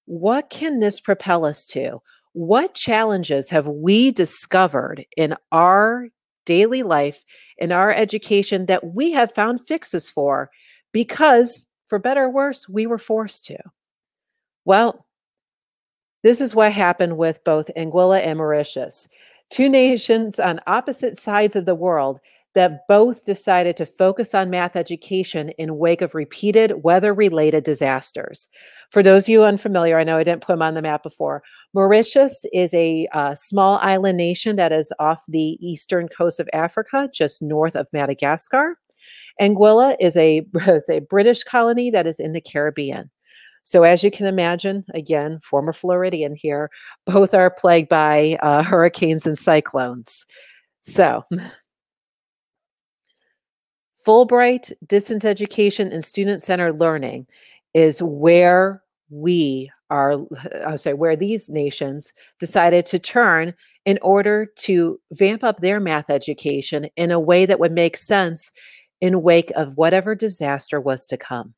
[0.06, 2.02] What can this propel us to?
[2.34, 6.08] What challenges have we discovered in our
[6.52, 7.24] daily life
[7.60, 10.50] in our education that we have found fixes for
[10.92, 13.58] because, for better or worse, we were forced to.
[14.66, 15.06] Well,
[16.24, 19.08] this is what happened with both Anguilla and Mauritius,
[19.50, 22.20] two nations on opposite sides of the world
[22.54, 28.50] that both decided to focus on math education in wake of repeated weather-related disasters.
[28.90, 31.44] For those of you unfamiliar, I know I didn't put them on the map before.
[31.74, 37.10] Mauritius is a uh, small island nation that is off the eastern coast of Africa,
[37.14, 38.78] just north of Madagascar.
[39.40, 43.10] Anguilla is a, is a British colony that is in the Caribbean.
[43.64, 46.70] So, as you can imagine, again, former Floridian here,
[47.06, 50.26] both are plagued by uh, hurricanes and cyclones.
[50.84, 51.24] So,
[54.06, 57.28] Fulbright distance education and student centered learning
[57.74, 60.26] is where we are, uh,
[60.66, 63.54] I say, where these nations decided to turn
[63.86, 68.52] in order to vamp up their math education in a way that would make sense
[69.02, 71.54] in wake of whatever disaster was to come.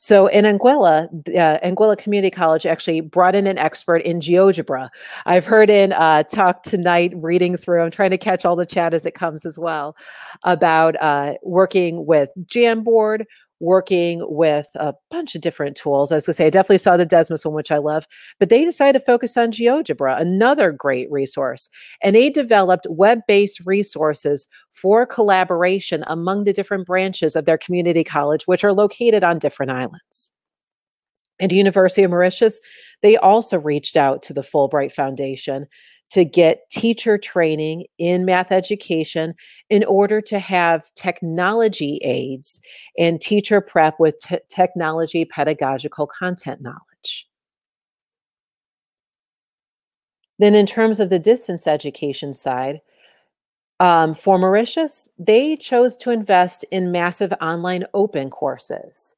[0.00, 4.90] So in Anguilla, uh, Anguilla Community College actually brought in an expert in GeoGebra.
[5.26, 8.94] I've heard in uh, talk tonight, reading through, I'm trying to catch all the chat
[8.94, 9.96] as it comes as well,
[10.44, 13.24] about uh, working with Jamboard,
[13.60, 16.12] working with a bunch of different tools.
[16.12, 18.06] I was going to say, I definitely saw the Desmos one, which I love,
[18.38, 21.68] but they decided to focus on GeoGebra, another great resource.
[22.02, 28.04] And they developed web based resources for collaboration among the different branches of their community
[28.04, 30.32] college, which are located on different islands.
[31.40, 32.58] And University of Mauritius,
[33.02, 35.66] they also reached out to the Fulbright Foundation
[36.10, 39.34] to get teacher training in math education
[39.70, 42.60] in order to have technology aids
[42.98, 44.16] and teacher prep with
[44.48, 47.28] technology pedagogical content knowledge.
[50.38, 52.80] Then, in terms of the distance education side,
[53.80, 59.14] um, for Mauritius, they chose to invest in massive online open courses.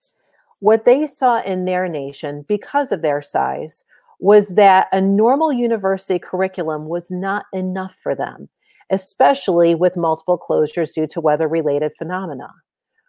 [0.60, 3.84] What they saw in their nation, because of their size,
[4.20, 8.48] was that a normal university curriculum was not enough for them,
[8.90, 12.48] especially with multiple closures due to weather related phenomena.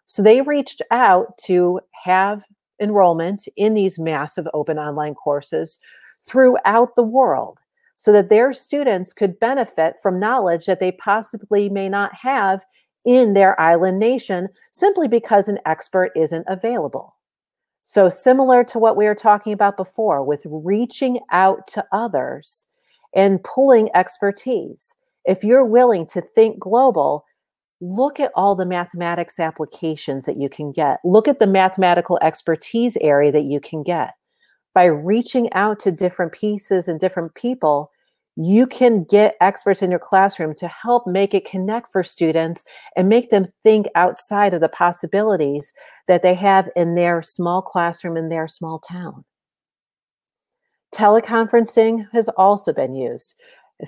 [0.06, 2.44] So they reached out to have
[2.82, 5.78] enrollment in these massive open online courses
[6.26, 7.60] throughout the world
[7.98, 12.66] so that their students could benefit from knowledge that they possibly may not have
[13.06, 17.16] in their island nation simply because an expert isn't available.
[17.84, 22.70] So, similar to what we were talking about before with reaching out to others
[23.16, 24.94] and pulling expertise,
[25.26, 27.26] if you're willing to think global,
[27.82, 31.00] look at all the mathematics applications that you can get.
[31.04, 34.12] Look at the mathematical expertise area that you can get.
[34.74, 37.92] By reaching out to different pieces and different people,
[38.44, 42.64] you can get experts in your classroom to help make it connect for students
[42.96, 45.72] and make them think outside of the possibilities
[46.08, 49.24] that they have in their small classroom in their small town.
[50.92, 53.36] Teleconferencing has also been used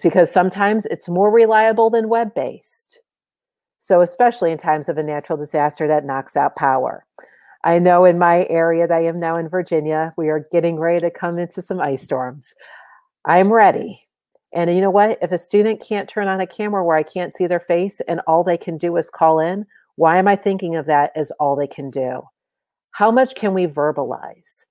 [0.04, 3.00] because sometimes it's more reliable than web based.
[3.80, 7.08] So, especially in times of a natural disaster that knocks out power.
[7.64, 11.00] I know in my area that I am now in Virginia, we are getting ready
[11.02, 12.54] to come into some ice storms.
[13.26, 14.00] I'm ready.
[14.54, 15.18] And you know what?
[15.22, 18.22] If a student can't turn on a camera where I can't see their face and
[18.28, 21.56] all they can do is call in, why am I thinking of that as all
[21.56, 22.22] they can do?
[22.92, 24.66] How much can we verbalize?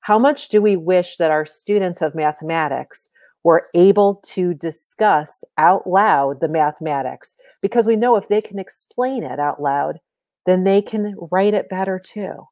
[0.00, 3.08] How much do we wish that our students of mathematics
[3.42, 7.36] were able to discuss out loud the mathematics?
[7.60, 9.98] Because we know if they can explain it out loud,
[10.46, 12.46] then they can write it better too.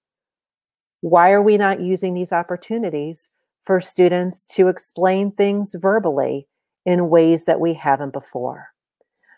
[1.01, 3.31] Why are we not using these opportunities
[3.63, 6.49] for students to explain things verbally
[6.85, 8.69] in ways that we haven't before.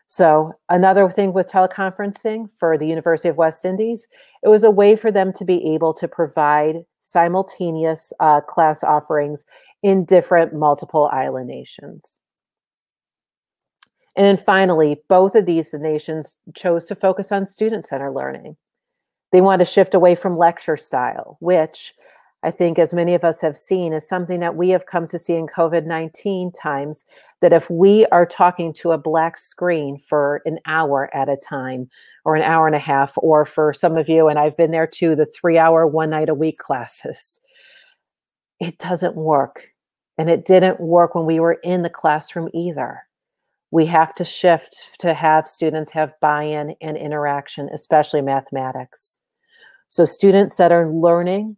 [0.06, 4.06] So, another thing with teleconferencing for the University of West Indies,
[4.42, 9.44] it was a way for them to be able to provide simultaneous uh, class offerings
[9.82, 12.20] in different multiple island nations.
[14.16, 18.56] And then finally, both of these nations chose to focus on student centered learning.
[19.32, 21.92] They want to shift away from lecture style, which
[22.44, 25.18] I think, as many of us have seen, is something that we have come to
[25.18, 27.06] see in COVID 19 times.
[27.40, 31.88] That if we are talking to a black screen for an hour at a time,
[32.26, 34.86] or an hour and a half, or for some of you, and I've been there
[34.86, 37.40] too, the three hour, one night a week classes,
[38.60, 39.70] it doesn't work.
[40.18, 43.02] And it didn't work when we were in the classroom either.
[43.70, 49.18] We have to shift to have students have buy in and interaction, especially mathematics.
[49.88, 51.56] So, students that are learning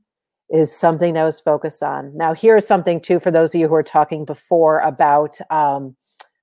[0.51, 2.16] is something that was focused on.
[2.16, 5.97] Now, here is something too for those of you who were talking before about um,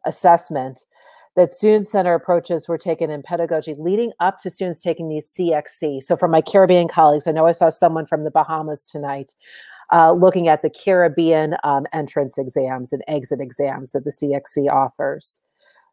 [0.05, 0.85] assessment
[1.35, 6.03] that student center approaches were taken in pedagogy leading up to students taking these CXC.
[6.03, 9.33] So, for my Caribbean colleagues, I know I saw someone from the Bahamas tonight
[9.91, 15.39] uh, looking at the Caribbean um, entrance exams and exit exams that the CXC offers.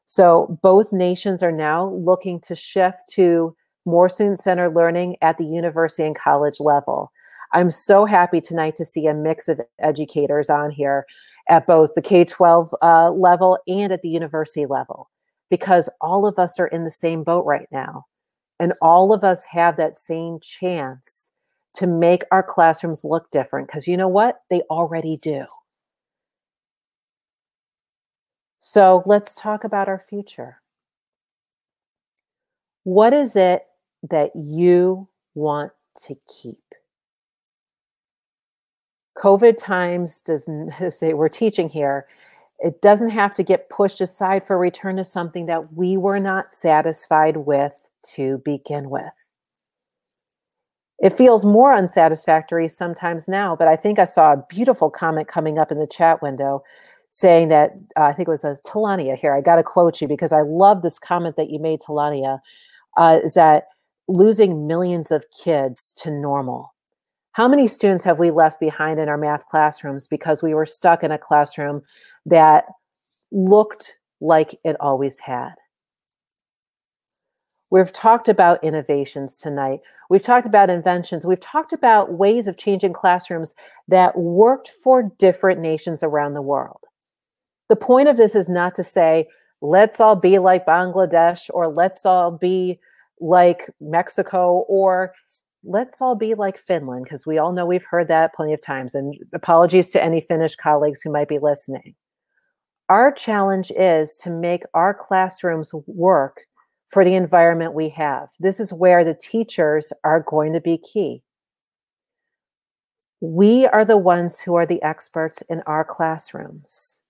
[0.06, 3.56] So, both nations are now looking to shift to
[3.86, 7.10] more student centered learning at the university and college level.
[7.52, 11.04] I'm so happy tonight to see a mix of educators on here
[11.48, 15.10] at both the K 12 uh, level and at the university level,
[15.50, 18.06] because all of us are in the same boat right now.
[18.60, 21.30] And all of us have that same chance
[21.74, 24.42] to make our classrooms look different, because you know what?
[24.50, 25.46] They already do.
[28.58, 30.60] So let's talk about our future.
[32.84, 33.66] What is it
[34.08, 35.72] that you want
[36.04, 36.69] to keep?
[39.20, 42.06] COVID times doesn't say we're teaching here.
[42.58, 46.52] It doesn't have to get pushed aside for return to something that we were not
[46.52, 47.80] satisfied with
[48.14, 49.28] to begin with.
[50.98, 55.58] It feels more unsatisfactory sometimes now, but I think I saw a beautiful comment coming
[55.58, 56.62] up in the chat window
[57.08, 59.34] saying that uh, I think it was a Talania here.
[59.34, 62.40] I got to quote you because I love this comment that you made, Talania.
[62.98, 63.68] Uh, is that
[64.08, 66.74] losing millions of kids to normal.
[67.40, 71.02] How many students have we left behind in our math classrooms because we were stuck
[71.02, 71.80] in a classroom
[72.26, 72.66] that
[73.32, 75.54] looked like it always had?
[77.70, 79.80] We've talked about innovations tonight.
[80.10, 81.24] We've talked about inventions.
[81.24, 83.54] We've talked about ways of changing classrooms
[83.88, 86.80] that worked for different nations around the world.
[87.70, 89.26] The point of this is not to say,
[89.62, 92.78] let's all be like Bangladesh or let's all be
[93.18, 95.14] like Mexico or
[95.64, 98.94] let's all be like Finland, because we all know we've heard that plenty of times.
[98.94, 101.94] And apologies to any Finnish colleagues who might be listening.
[102.88, 106.42] Our challenge is to make our classrooms work
[106.88, 108.28] for the environment we have.
[108.40, 111.22] This is where the teachers are going to be key.
[113.20, 117.00] We are the ones who are the experts in our classrooms.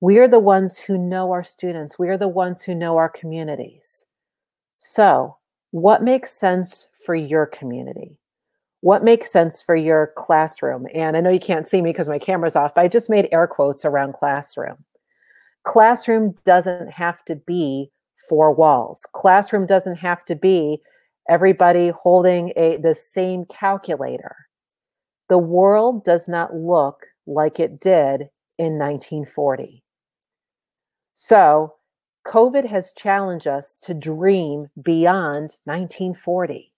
[0.00, 1.98] We are the ones who know our students.
[1.98, 4.06] We are the ones who know our communities.
[4.78, 5.36] So,
[5.70, 8.18] what makes sense for your community?
[8.80, 10.86] What makes sense for your classroom?
[10.94, 13.28] And I know you can't see me because my camera's off, but I just made
[13.32, 14.76] air quotes around classroom.
[15.64, 17.90] Classroom doesn't have to be
[18.28, 19.06] four walls.
[19.14, 20.82] Classroom doesn't have to be
[21.28, 24.36] everybody holding a the same calculator.
[25.28, 28.28] The world does not look like it did
[28.58, 29.82] in 1940.
[31.14, 31.74] So,
[32.26, 36.70] COVID has challenged us to dream beyond 1940.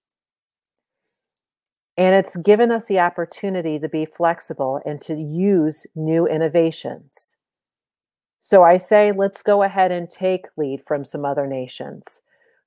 [1.98, 7.36] And it's given us the opportunity to be flexible and to use new innovations.
[8.38, 12.20] So I say, let's go ahead and take lead from some other nations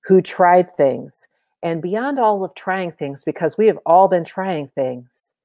[0.04, 1.28] who tried things.
[1.62, 5.36] And beyond all of trying things, because we have all been trying things,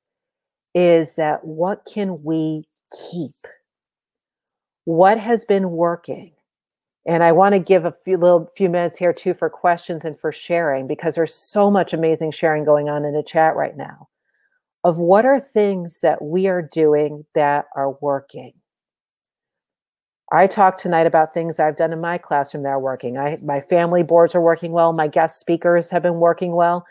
[0.75, 2.67] is that what can we
[3.11, 3.35] keep?
[4.85, 6.34] What has been working?
[7.07, 10.19] And I want to give a few little few minutes here too for questions and
[10.19, 14.09] for sharing because there's so much amazing sharing going on in the chat right now
[14.85, 18.53] of what are things that we are doing that are working.
[20.33, 23.19] I talked tonight about things I've done in my classroom that are working.
[23.19, 26.87] I my family boards are working well, my guest speakers have been working well.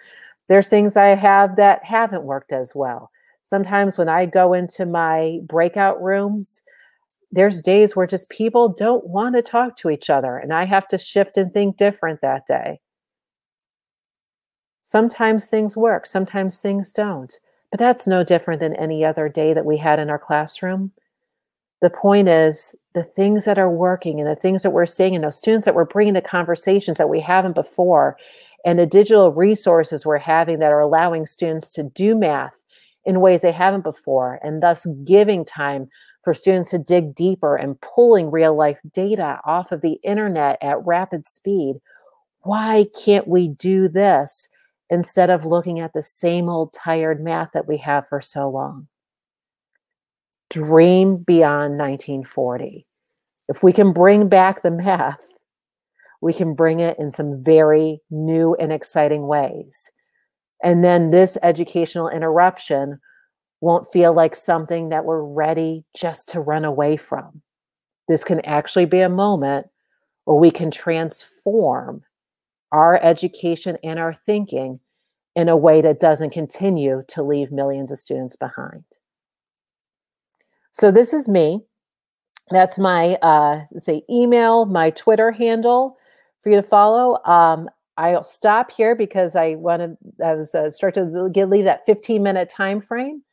[0.47, 3.09] There's things I have that haven't worked as well.
[3.41, 6.61] Sometimes when I go into my breakout rooms,
[7.33, 10.87] there's days where just people don't want to talk to each other and I have
[10.89, 12.79] to shift and think different that day.
[14.81, 17.33] Sometimes things work, sometimes things don't.
[17.71, 20.91] But that's no different than any other day that we had in our classroom.
[21.81, 25.23] The point is the things that are working and the things that we're seeing and
[25.23, 28.15] those students that we're bringing the conversations that we haven't before
[28.63, 32.53] and the digital resources we're having that are allowing students to do math
[33.05, 35.89] in ways they haven't before and thus giving time
[36.23, 40.85] for students to dig deeper and pulling real life data off of the internet at
[40.85, 41.75] rapid speed.
[42.41, 44.47] Why can't we do this
[44.89, 48.87] instead of looking at the same old tired math that we have for so long?
[50.49, 52.85] Dream beyond 1940.
[53.49, 55.19] If we can bring back the math,
[56.21, 59.91] we can bring it in some very new and exciting ways.
[60.63, 62.99] And then this educational interruption
[63.63, 67.41] won't feel like something that we're ready just to run away from.
[68.09, 69.67] This can actually be a moment
[70.25, 72.03] where we can transform
[72.73, 74.81] our education and our thinking
[75.37, 78.83] in a way that doesn't continue to leave millions of students behind.
[80.73, 81.61] So this is me.
[82.51, 85.97] That's my uh, say email, my Twitter handle
[86.41, 87.23] for you to follow.
[87.23, 90.25] Um, I'll stop here because I want to.
[90.25, 93.23] I was uh, start to get, leave that 15 minute time frame.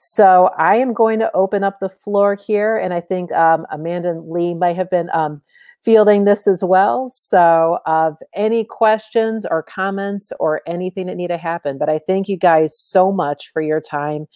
[0.00, 4.10] So I am going to open up the floor here, and I think um, Amanda
[4.10, 5.42] and Lee might have been um,
[5.84, 7.08] fielding this as well.
[7.08, 12.28] So, of any questions or comments or anything that need to happen, but I thank
[12.28, 14.26] you guys so much for your time,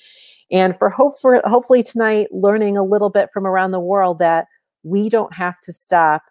[0.50, 4.46] and for hope for hopefully tonight learning a little bit from around the world that
[4.82, 6.22] we don't have to stop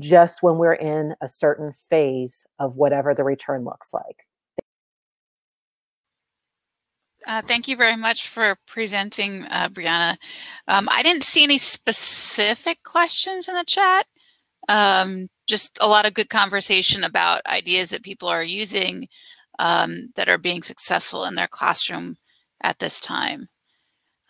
[0.00, 4.26] just when we're in a certain phase of whatever the return looks like.
[7.26, 10.16] Uh, thank you very much for presenting, uh, Brianna.
[10.68, 14.06] Um, I didn't see any specific questions in the chat.
[14.68, 19.08] Um, just a lot of good conversation about ideas that people are using
[19.58, 22.16] um, that are being successful in their classroom
[22.62, 23.48] at this time.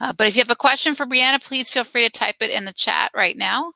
[0.00, 2.50] Uh, but if you have a question for Brianna, please feel free to type it
[2.50, 3.72] in the chat right now.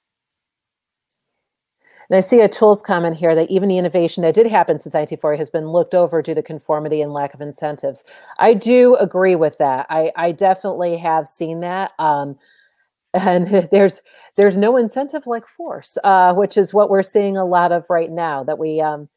[2.08, 4.94] And I see a tools comment here that even the innovation that did happen since
[4.94, 8.04] 1940 has been looked over due to conformity and lack of incentives.
[8.38, 9.86] I do agree with that.
[9.88, 11.92] I, I definitely have seen that.
[11.98, 12.36] Um,
[13.14, 14.02] and there's
[14.36, 18.10] there's no incentive like force, uh, which is what we're seeing a lot of right
[18.10, 18.42] now.
[18.42, 19.08] That we um,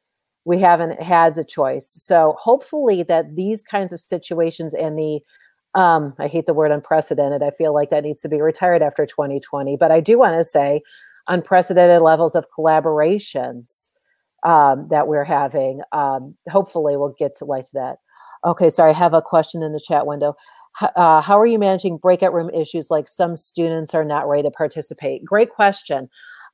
[0.45, 1.89] we haven't had a choice.
[1.89, 5.19] So hopefully that these kinds of situations and the
[5.73, 7.43] um, I hate the word unprecedented.
[7.43, 9.75] I feel like that needs to be retired after 2020.
[9.77, 10.81] But I do want to say
[11.27, 13.91] unprecedented levels of collaborations
[14.43, 15.81] um, that we're having.
[15.91, 17.97] Um, hopefully, we'll get to light to that.
[18.45, 20.35] Okay, sorry, I have a question in the chat window.
[20.79, 24.51] Uh, how are you managing breakout room issues like some students are not ready to
[24.51, 25.25] participate?
[25.25, 26.07] Great question.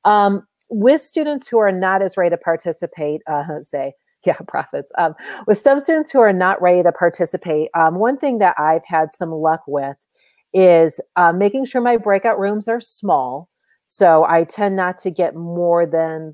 [0.04, 3.92] Um, with students who are not as ready to participate, uh, say,
[4.26, 4.90] yeah, profits.
[4.96, 5.14] Um,
[5.46, 9.12] with some students who are not ready to participate, um, one thing that I've had
[9.12, 10.06] some luck with
[10.54, 13.50] is uh, making sure my breakout rooms are small.
[13.86, 16.32] So I tend not to get more than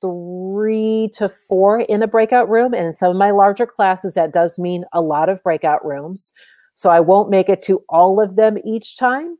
[0.00, 2.74] three to four in a breakout room.
[2.74, 6.32] And in some of my larger classes, that does mean a lot of breakout rooms.
[6.74, 9.36] So I won't make it to all of them each time,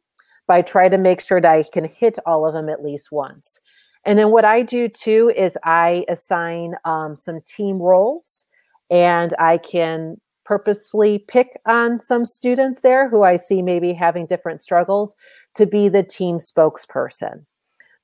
[0.46, 3.12] but I try to make sure that I can hit all of them at least
[3.12, 3.60] once.
[4.06, 8.44] And then what I do too is I assign um, some team roles
[8.90, 14.60] and I can purposefully pick on some students there who I see maybe having different
[14.60, 15.16] struggles
[15.54, 17.44] to be the team spokesperson.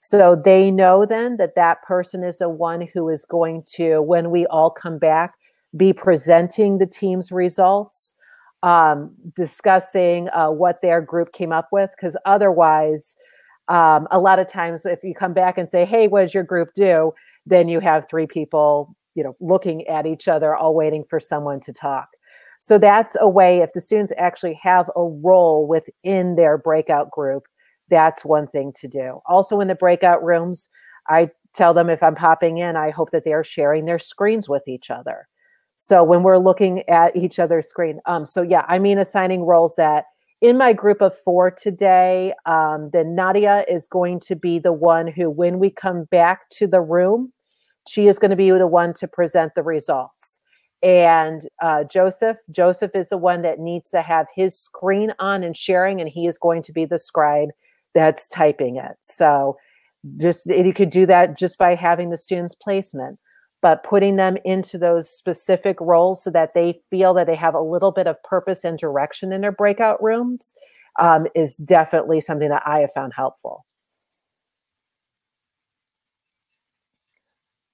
[0.01, 4.31] So they know then that that person is the one who is going to, when
[4.31, 5.35] we all come back,
[5.77, 8.15] be presenting the team's results,
[8.63, 13.17] um, discussing uh, what their group came up with, because otherwise,
[13.69, 16.43] um, a lot of times if you come back and say hey what does your
[16.43, 17.13] group do?
[17.47, 21.61] then you have three people you know looking at each other all waiting for someone
[21.61, 22.09] to talk
[22.61, 27.45] so that's a way if the students actually have a role within their breakout group
[27.89, 30.69] that's one thing to do also in the breakout rooms
[31.09, 34.67] i tell them if i'm popping in i hope that they're sharing their screens with
[34.69, 35.27] each other
[35.77, 39.77] so when we're looking at each other's screen um, so yeah i mean assigning roles
[39.77, 40.05] that
[40.41, 45.07] in my group of four today, um, then Nadia is going to be the one
[45.07, 47.33] who, when we come back to the room,
[47.89, 50.41] she is going to be the one to present the results.
[50.83, 55.57] And uh, Joseph, Joseph is the one that needs to have his screen on and
[55.57, 57.51] sharing, and he is going to be the scribe
[57.95, 58.97] that's typing it.
[59.01, 59.57] So
[60.17, 63.19] just you could do that just by having the student's placement
[63.63, 67.61] but putting them into those specific roles so that they feel that they have a
[67.61, 70.55] little bit of purpose and direction in their breakout rooms
[70.99, 73.65] um, is definitely something that I have found helpful.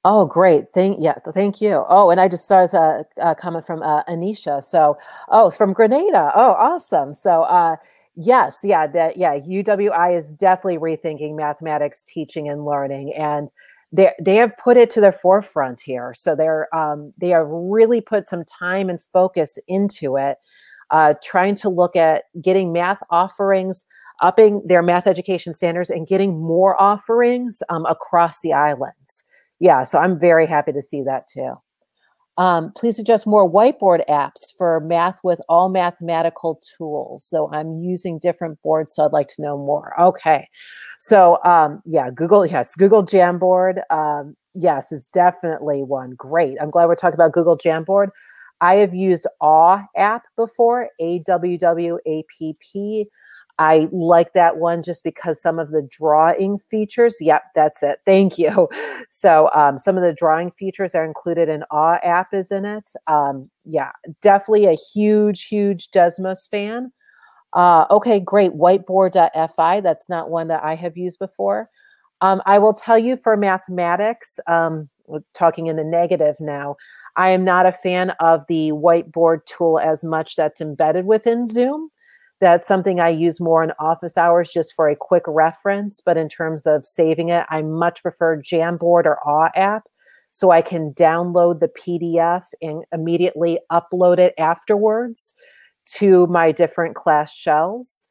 [0.09, 0.67] Oh, great.
[0.73, 1.85] Thank yeah, thank you.
[1.89, 4.63] Oh, and I just saw a, a comment from uh, Anisha.
[4.63, 4.97] So,
[5.31, 6.31] oh, it's from Grenada.
[6.37, 7.13] Oh, awesome.
[7.13, 7.75] So, uh,
[8.15, 13.51] yes, yeah, that yeah, UWI is definitely rethinking mathematics teaching and learning, and
[13.91, 16.15] they they have put it to the forefront here.
[16.15, 20.39] So they're um, they have really put some time and focus into it,
[20.93, 23.85] uh, trying to look at getting math offerings,
[24.23, 29.25] upping their math education standards, and getting more offerings um, across the islands.
[29.61, 31.55] Yeah, so I'm very happy to see that too.
[32.39, 37.25] Um, please suggest more whiteboard apps for math with all mathematical tools.
[37.25, 39.99] So I'm using different boards, so I'd like to know more.
[39.99, 40.47] Okay.
[41.01, 46.11] So um, yeah, Google, yes, Google Jamboard, um, yes, is definitely one.
[46.11, 46.59] Great.
[46.61, 48.09] I'm glad we're talking about Google Jamboard.
[48.61, 53.07] I have used AWW App before, A W W A P P.
[53.59, 58.01] I like that one just because some of the drawing features, yep, that's it.
[58.05, 58.69] Thank you.
[59.09, 62.93] So um, some of the drawing features are included in AWW App is in it.
[63.07, 66.93] Um, yeah, definitely a huge, huge Desmos fan.
[67.55, 68.53] Uh, okay, great.
[68.53, 71.71] Whiteboard.fi, that's not one that I have used before.
[72.21, 74.89] Um, I will tell you for mathematics, um,
[75.33, 76.77] talking in the negative now,
[77.17, 81.91] I am not a fan of the whiteboard tool as much that's embedded within Zoom.
[82.41, 86.01] That's something I use more in office hours just for a quick reference.
[86.01, 89.85] But in terms of saving it, I much prefer Jamboard or AWW App.
[90.33, 95.33] So I can download the PDF and immediately upload it afterwards
[95.95, 98.09] to my different class shells.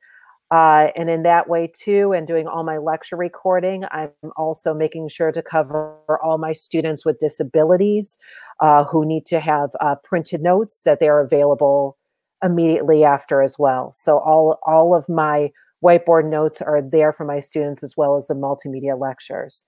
[0.49, 5.09] Uh, and in that way, too, and doing all my lecture recording, I'm also making
[5.09, 8.17] sure to cover all my students with disabilities
[8.59, 11.97] uh, who need to have uh, printed notes that they're available
[12.46, 13.91] immediately after as well.
[13.91, 15.52] So all all of my
[15.84, 19.66] whiteboard notes are there for my students as well as the multimedia lectures.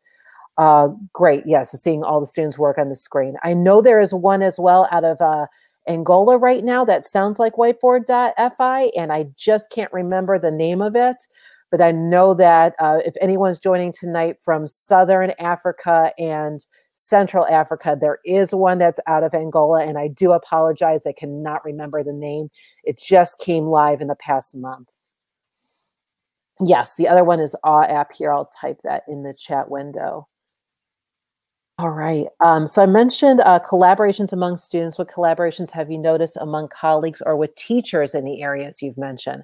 [0.57, 3.35] Uh, great, yes, seeing all the students work on the screen.
[3.43, 5.45] I know there is one as well out of uh,
[5.87, 10.95] Angola right now that sounds like whiteboard.fi, and I just can't remember the name of
[10.95, 11.17] it.
[11.69, 16.65] But I know that uh, if anyone's joining tonight from Southern Africa and
[16.97, 17.95] Central Africa.
[17.99, 21.05] There is one that's out of Angola, and I do apologize.
[21.05, 22.49] I cannot remember the name.
[22.83, 24.89] It just came live in the past month.
[26.59, 28.33] Yes, the other one is AWW App here.
[28.33, 30.27] I'll type that in the chat window.
[31.79, 32.25] All right.
[32.43, 34.97] Um, so I mentioned uh, collaborations among students.
[34.97, 39.43] What collaborations have you noticed among colleagues or with teachers in the areas you've mentioned?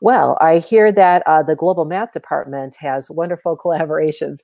[0.00, 4.38] Well, I hear that uh, the Global Math Department has wonderful collaborations.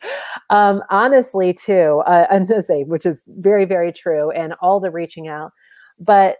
[0.50, 5.26] Um, honestly, too, uh, and say, which is very, very true, and all the reaching
[5.26, 5.52] out.
[5.98, 6.36] But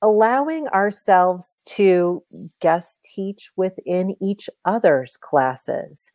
[0.00, 2.22] allowing ourselves to
[2.60, 6.12] guest teach within each other's classes.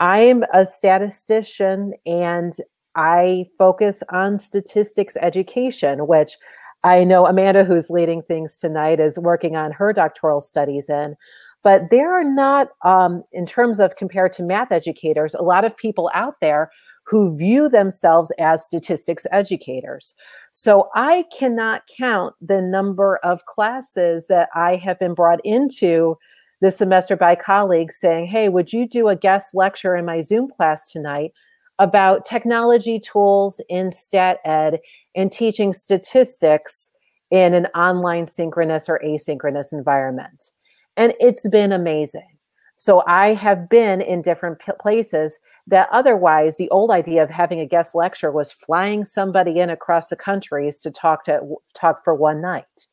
[0.00, 2.52] I'm a statistician and
[2.96, 6.36] I focus on statistics education, which
[6.82, 11.16] I know Amanda, who's leading things tonight, is working on her doctoral studies in.
[11.62, 15.76] But there are not, um, in terms of compared to math educators, a lot of
[15.76, 16.70] people out there
[17.06, 20.14] who view themselves as statistics educators.
[20.52, 26.18] So I cannot count the number of classes that I have been brought into
[26.60, 30.48] this semester by colleagues saying, Hey, would you do a guest lecture in my Zoom
[30.48, 31.32] class tonight?
[31.78, 34.80] About technology tools in stat ed
[35.14, 36.92] and teaching statistics
[37.30, 40.52] in an online synchronous or asynchronous environment.
[40.96, 42.28] And it's been amazing.
[42.76, 47.60] So I have been in different p- places that otherwise the old idea of having
[47.60, 51.40] a guest lecture was flying somebody in across the countries to talk to
[51.74, 52.86] talk for one night.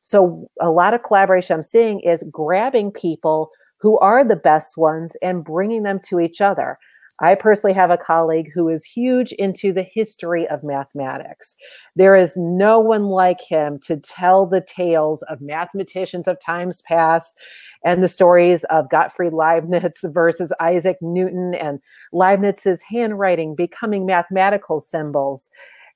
[0.00, 5.16] So a lot of collaboration I'm seeing is grabbing people who are the best ones
[5.22, 6.78] and bringing them to each other.
[7.20, 11.54] I personally have a colleague who is huge into the history of mathematics.
[11.94, 17.36] There is no one like him to tell the tales of mathematicians of times past
[17.84, 21.80] and the stories of Gottfried Leibniz versus Isaac Newton and
[22.12, 25.50] Leibniz's handwriting becoming mathematical symbols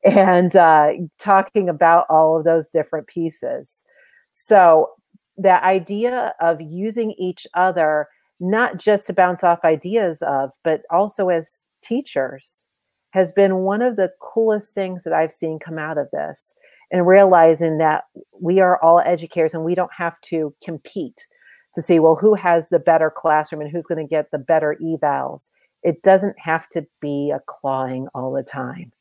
[0.04, 3.84] and uh, talking about all of those different pieces.
[4.32, 4.90] So,
[5.36, 8.06] the idea of using each other
[8.40, 12.66] not just to bounce off ideas of, but also as teachers
[13.10, 16.58] has been one of the coolest things that I've seen come out of this.
[16.90, 18.04] And realizing that
[18.40, 21.26] we are all educators and we don't have to compete
[21.74, 24.76] to see, well, who has the better classroom and who's going to get the better
[24.82, 25.50] evals.
[25.82, 28.92] It doesn't have to be a clawing all the time.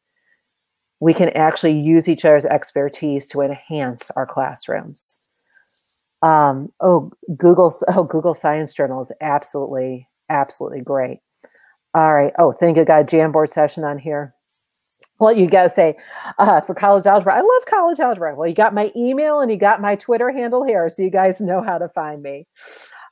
[0.99, 5.22] We can actually use each other's expertise to enhance our classrooms.
[6.23, 11.19] Um, oh, Google, oh, Google Science Journal is absolutely, absolutely great.
[11.93, 12.33] All right.
[12.39, 12.85] Oh, thank you.
[12.85, 14.33] Got a Jamboard session on here.
[15.19, 15.95] Well, you got to say
[16.39, 17.35] uh, for college algebra.
[17.35, 18.35] I love college algebra.
[18.35, 21.39] Well, you got my email and you got my Twitter handle here, so you guys
[21.39, 22.47] know how to find me.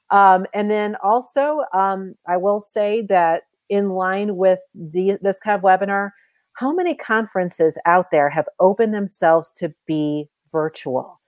[0.09, 5.55] Um, and then also, um, I will say that in line with the, this kind
[5.55, 6.09] of webinar,
[6.53, 11.20] how many conferences out there have opened themselves to be virtual?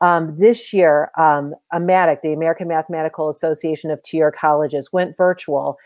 [0.00, 5.76] Um, this year, um, AMATYC, the American Mathematical Association of Two-Year Colleges, went virtual,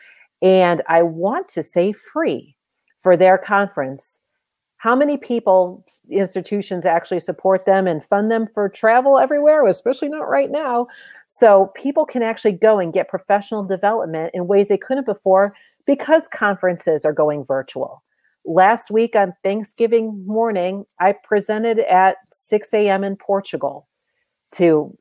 [0.41, 2.57] and I want to say free
[3.01, 4.21] for their conference.
[4.77, 10.29] How many people, institutions actually support them and fund them for travel everywhere, especially not
[10.29, 10.87] right now?
[11.27, 15.55] So people can actually go and get professional development in ways they couldn't before
[15.87, 18.03] because conferences are going virtual.
[18.45, 23.03] Last week on Thanksgiving morning, I presented at 6 a.m.
[23.03, 23.89] in Portugal
[24.55, 24.97] to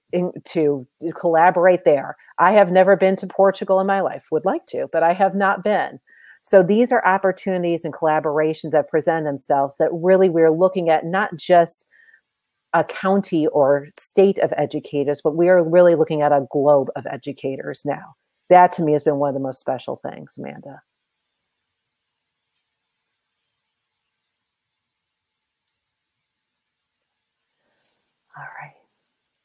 [0.45, 0.88] to
[1.20, 2.16] collaborate there.
[2.39, 4.26] I have never been to Portugal in my life.
[4.32, 5.99] Would like to, but I have not been.
[6.41, 11.36] So these are opportunities and collaborations that present themselves that really we're looking at not
[11.38, 11.88] just
[12.74, 17.06] a county or state of educators, but we are really looking at a globe of
[17.06, 18.16] educators now.
[18.49, 20.82] That to me has been one of the most special things, Amanda.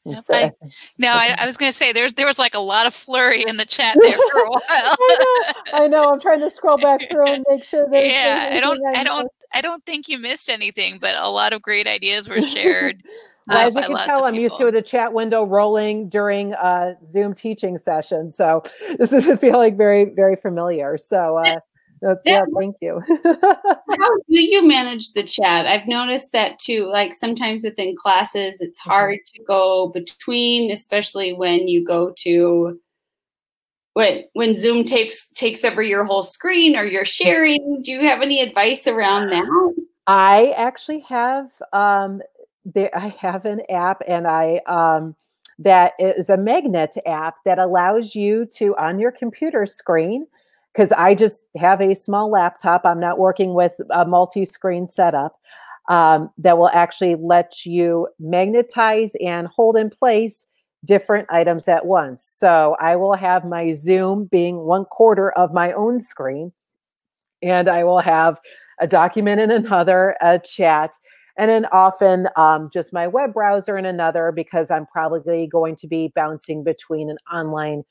[0.09, 0.51] Yep, I,
[0.97, 3.43] no, I, I, was going to say there's there was like a lot of flurry
[3.47, 4.61] in the chat there for a while.
[4.69, 6.11] I, know, I know.
[6.11, 8.05] I'm trying to scroll back through and make sure that.
[8.05, 11.53] Yeah, I don't, I, I don't, I don't think you missed anything, but a lot
[11.53, 13.03] of great ideas were shared.
[13.47, 16.95] well, uh, as you can tell, I'm used to the chat window rolling during uh,
[17.03, 18.63] Zoom teaching sessions, so
[18.97, 20.97] this is feeling very, very familiar.
[20.97, 21.37] So.
[21.37, 21.59] Uh,
[22.25, 23.01] yeah, thank you.
[23.23, 25.65] How do you manage the chat?
[25.65, 26.85] I've noticed that too.
[26.85, 28.89] Like sometimes within classes, it's mm-hmm.
[28.89, 32.79] hard to go between, especially when you go to
[33.93, 37.81] when when Zoom takes takes over your whole screen or you're sharing.
[37.81, 39.45] Do you have any advice around that?
[40.07, 42.21] I actually have um
[42.65, 45.15] there I have an app and I um
[45.59, 50.25] that is a magnet app that allows you to on your computer screen
[50.79, 52.85] because I just have a small laptop.
[52.85, 55.35] I'm not working with a multi screen setup
[55.89, 60.47] um, that will actually let you magnetize and hold in place
[60.85, 62.23] different items at once.
[62.23, 66.53] So I will have my Zoom being one quarter of my own screen.
[67.41, 68.39] and I will have
[68.79, 70.93] a document in another, a chat,
[71.37, 75.87] and then often um, just my web browser in another because I'm probably going to
[75.87, 77.83] be bouncing between an online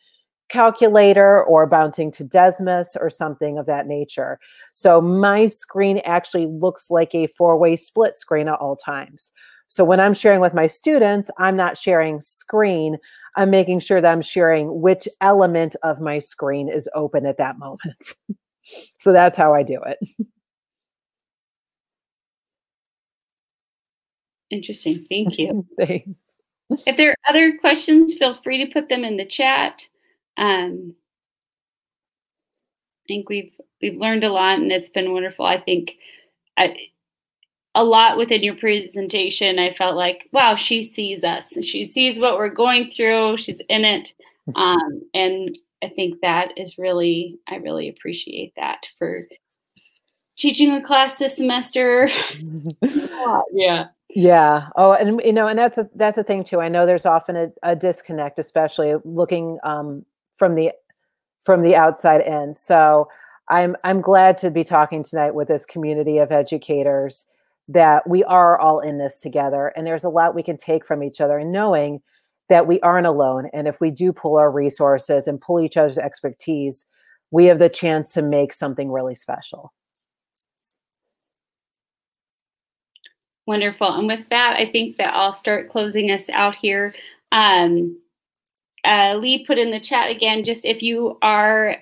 [0.48, 4.38] calculator or bouncing to Desmos or something of that nature.
[4.72, 9.30] So my screen actually looks like a four-way split screen at all times.
[9.68, 12.96] So when I'm sharing with my students, I'm not sharing screen.
[13.36, 17.58] I'm making sure that I'm sharing which element of my screen is open at that
[17.58, 18.14] moment.
[18.98, 19.98] so that's how I do it.
[24.50, 25.06] Interesting.
[25.10, 25.66] Thank you.
[25.78, 26.18] Thanks.
[26.86, 29.86] If there are other questions, feel free to put them in the chat.
[30.38, 30.94] Um,
[33.04, 35.44] I think we've we've learned a lot, and it's been wonderful.
[35.44, 35.94] I think
[36.56, 36.76] I,
[37.74, 39.58] a lot within your presentation.
[39.58, 41.52] I felt like, wow, she sees us.
[41.64, 43.36] She sees what we're going through.
[43.36, 44.12] She's in it,
[44.54, 49.26] um, and I think that is really, I really appreciate that for
[50.36, 52.08] teaching a class this semester.
[53.52, 53.86] yeah.
[54.10, 54.68] Yeah.
[54.74, 56.60] Oh, and you know, and that's a that's a thing too.
[56.60, 60.04] I know there's often a, a disconnect, especially looking um,
[60.38, 60.72] from the
[61.44, 62.54] from the outside in.
[62.54, 63.08] So
[63.48, 67.26] I'm I'm glad to be talking tonight with this community of educators
[67.68, 71.02] that we are all in this together, and there's a lot we can take from
[71.02, 72.00] each other, and knowing
[72.48, 75.98] that we aren't alone, and if we do pull our resources and pull each other's
[75.98, 76.88] expertise,
[77.30, 79.74] we have the chance to make something really special.
[83.46, 83.92] Wonderful.
[83.92, 86.94] And with that, I think that I'll start closing us out here.
[87.32, 87.98] Um,
[88.88, 91.76] uh, Lee put in the chat again, just if you are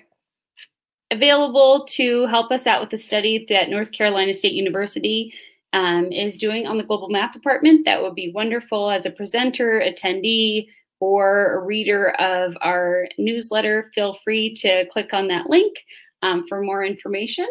[1.09, 5.33] available to help us out with the study that North Carolina State University
[5.71, 9.81] um, is doing on the Global Math Department, that would be wonderful as a presenter,
[9.81, 10.67] attendee,
[10.99, 13.89] or a reader of our newsletter.
[13.95, 15.77] Feel free to click on that link
[16.23, 17.47] um, for more information.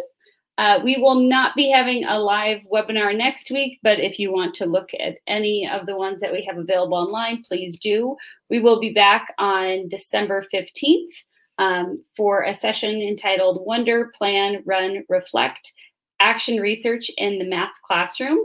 [0.58, 4.54] Uh, we will not be having a live webinar next week, but if you want
[4.54, 8.16] to look at any of the ones that we have available online, please do.
[8.48, 11.12] We will be back on December 15th
[11.58, 15.72] um, for a session entitled Wonder, Plan, Run, Reflect,
[16.20, 18.38] Action Research in the Math Classroom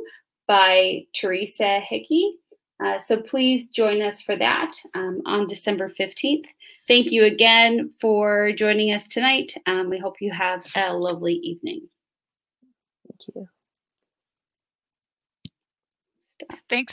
[0.48, 2.36] by Teresa Hickey.
[2.84, 6.46] Uh, so please join us for that um, on December 15th.
[6.88, 9.54] Thank you again for joining us tonight.
[9.66, 11.88] Um, we hope you have a lovely evening.
[13.26, 13.50] Thank you.
[16.70, 16.90] Thanks.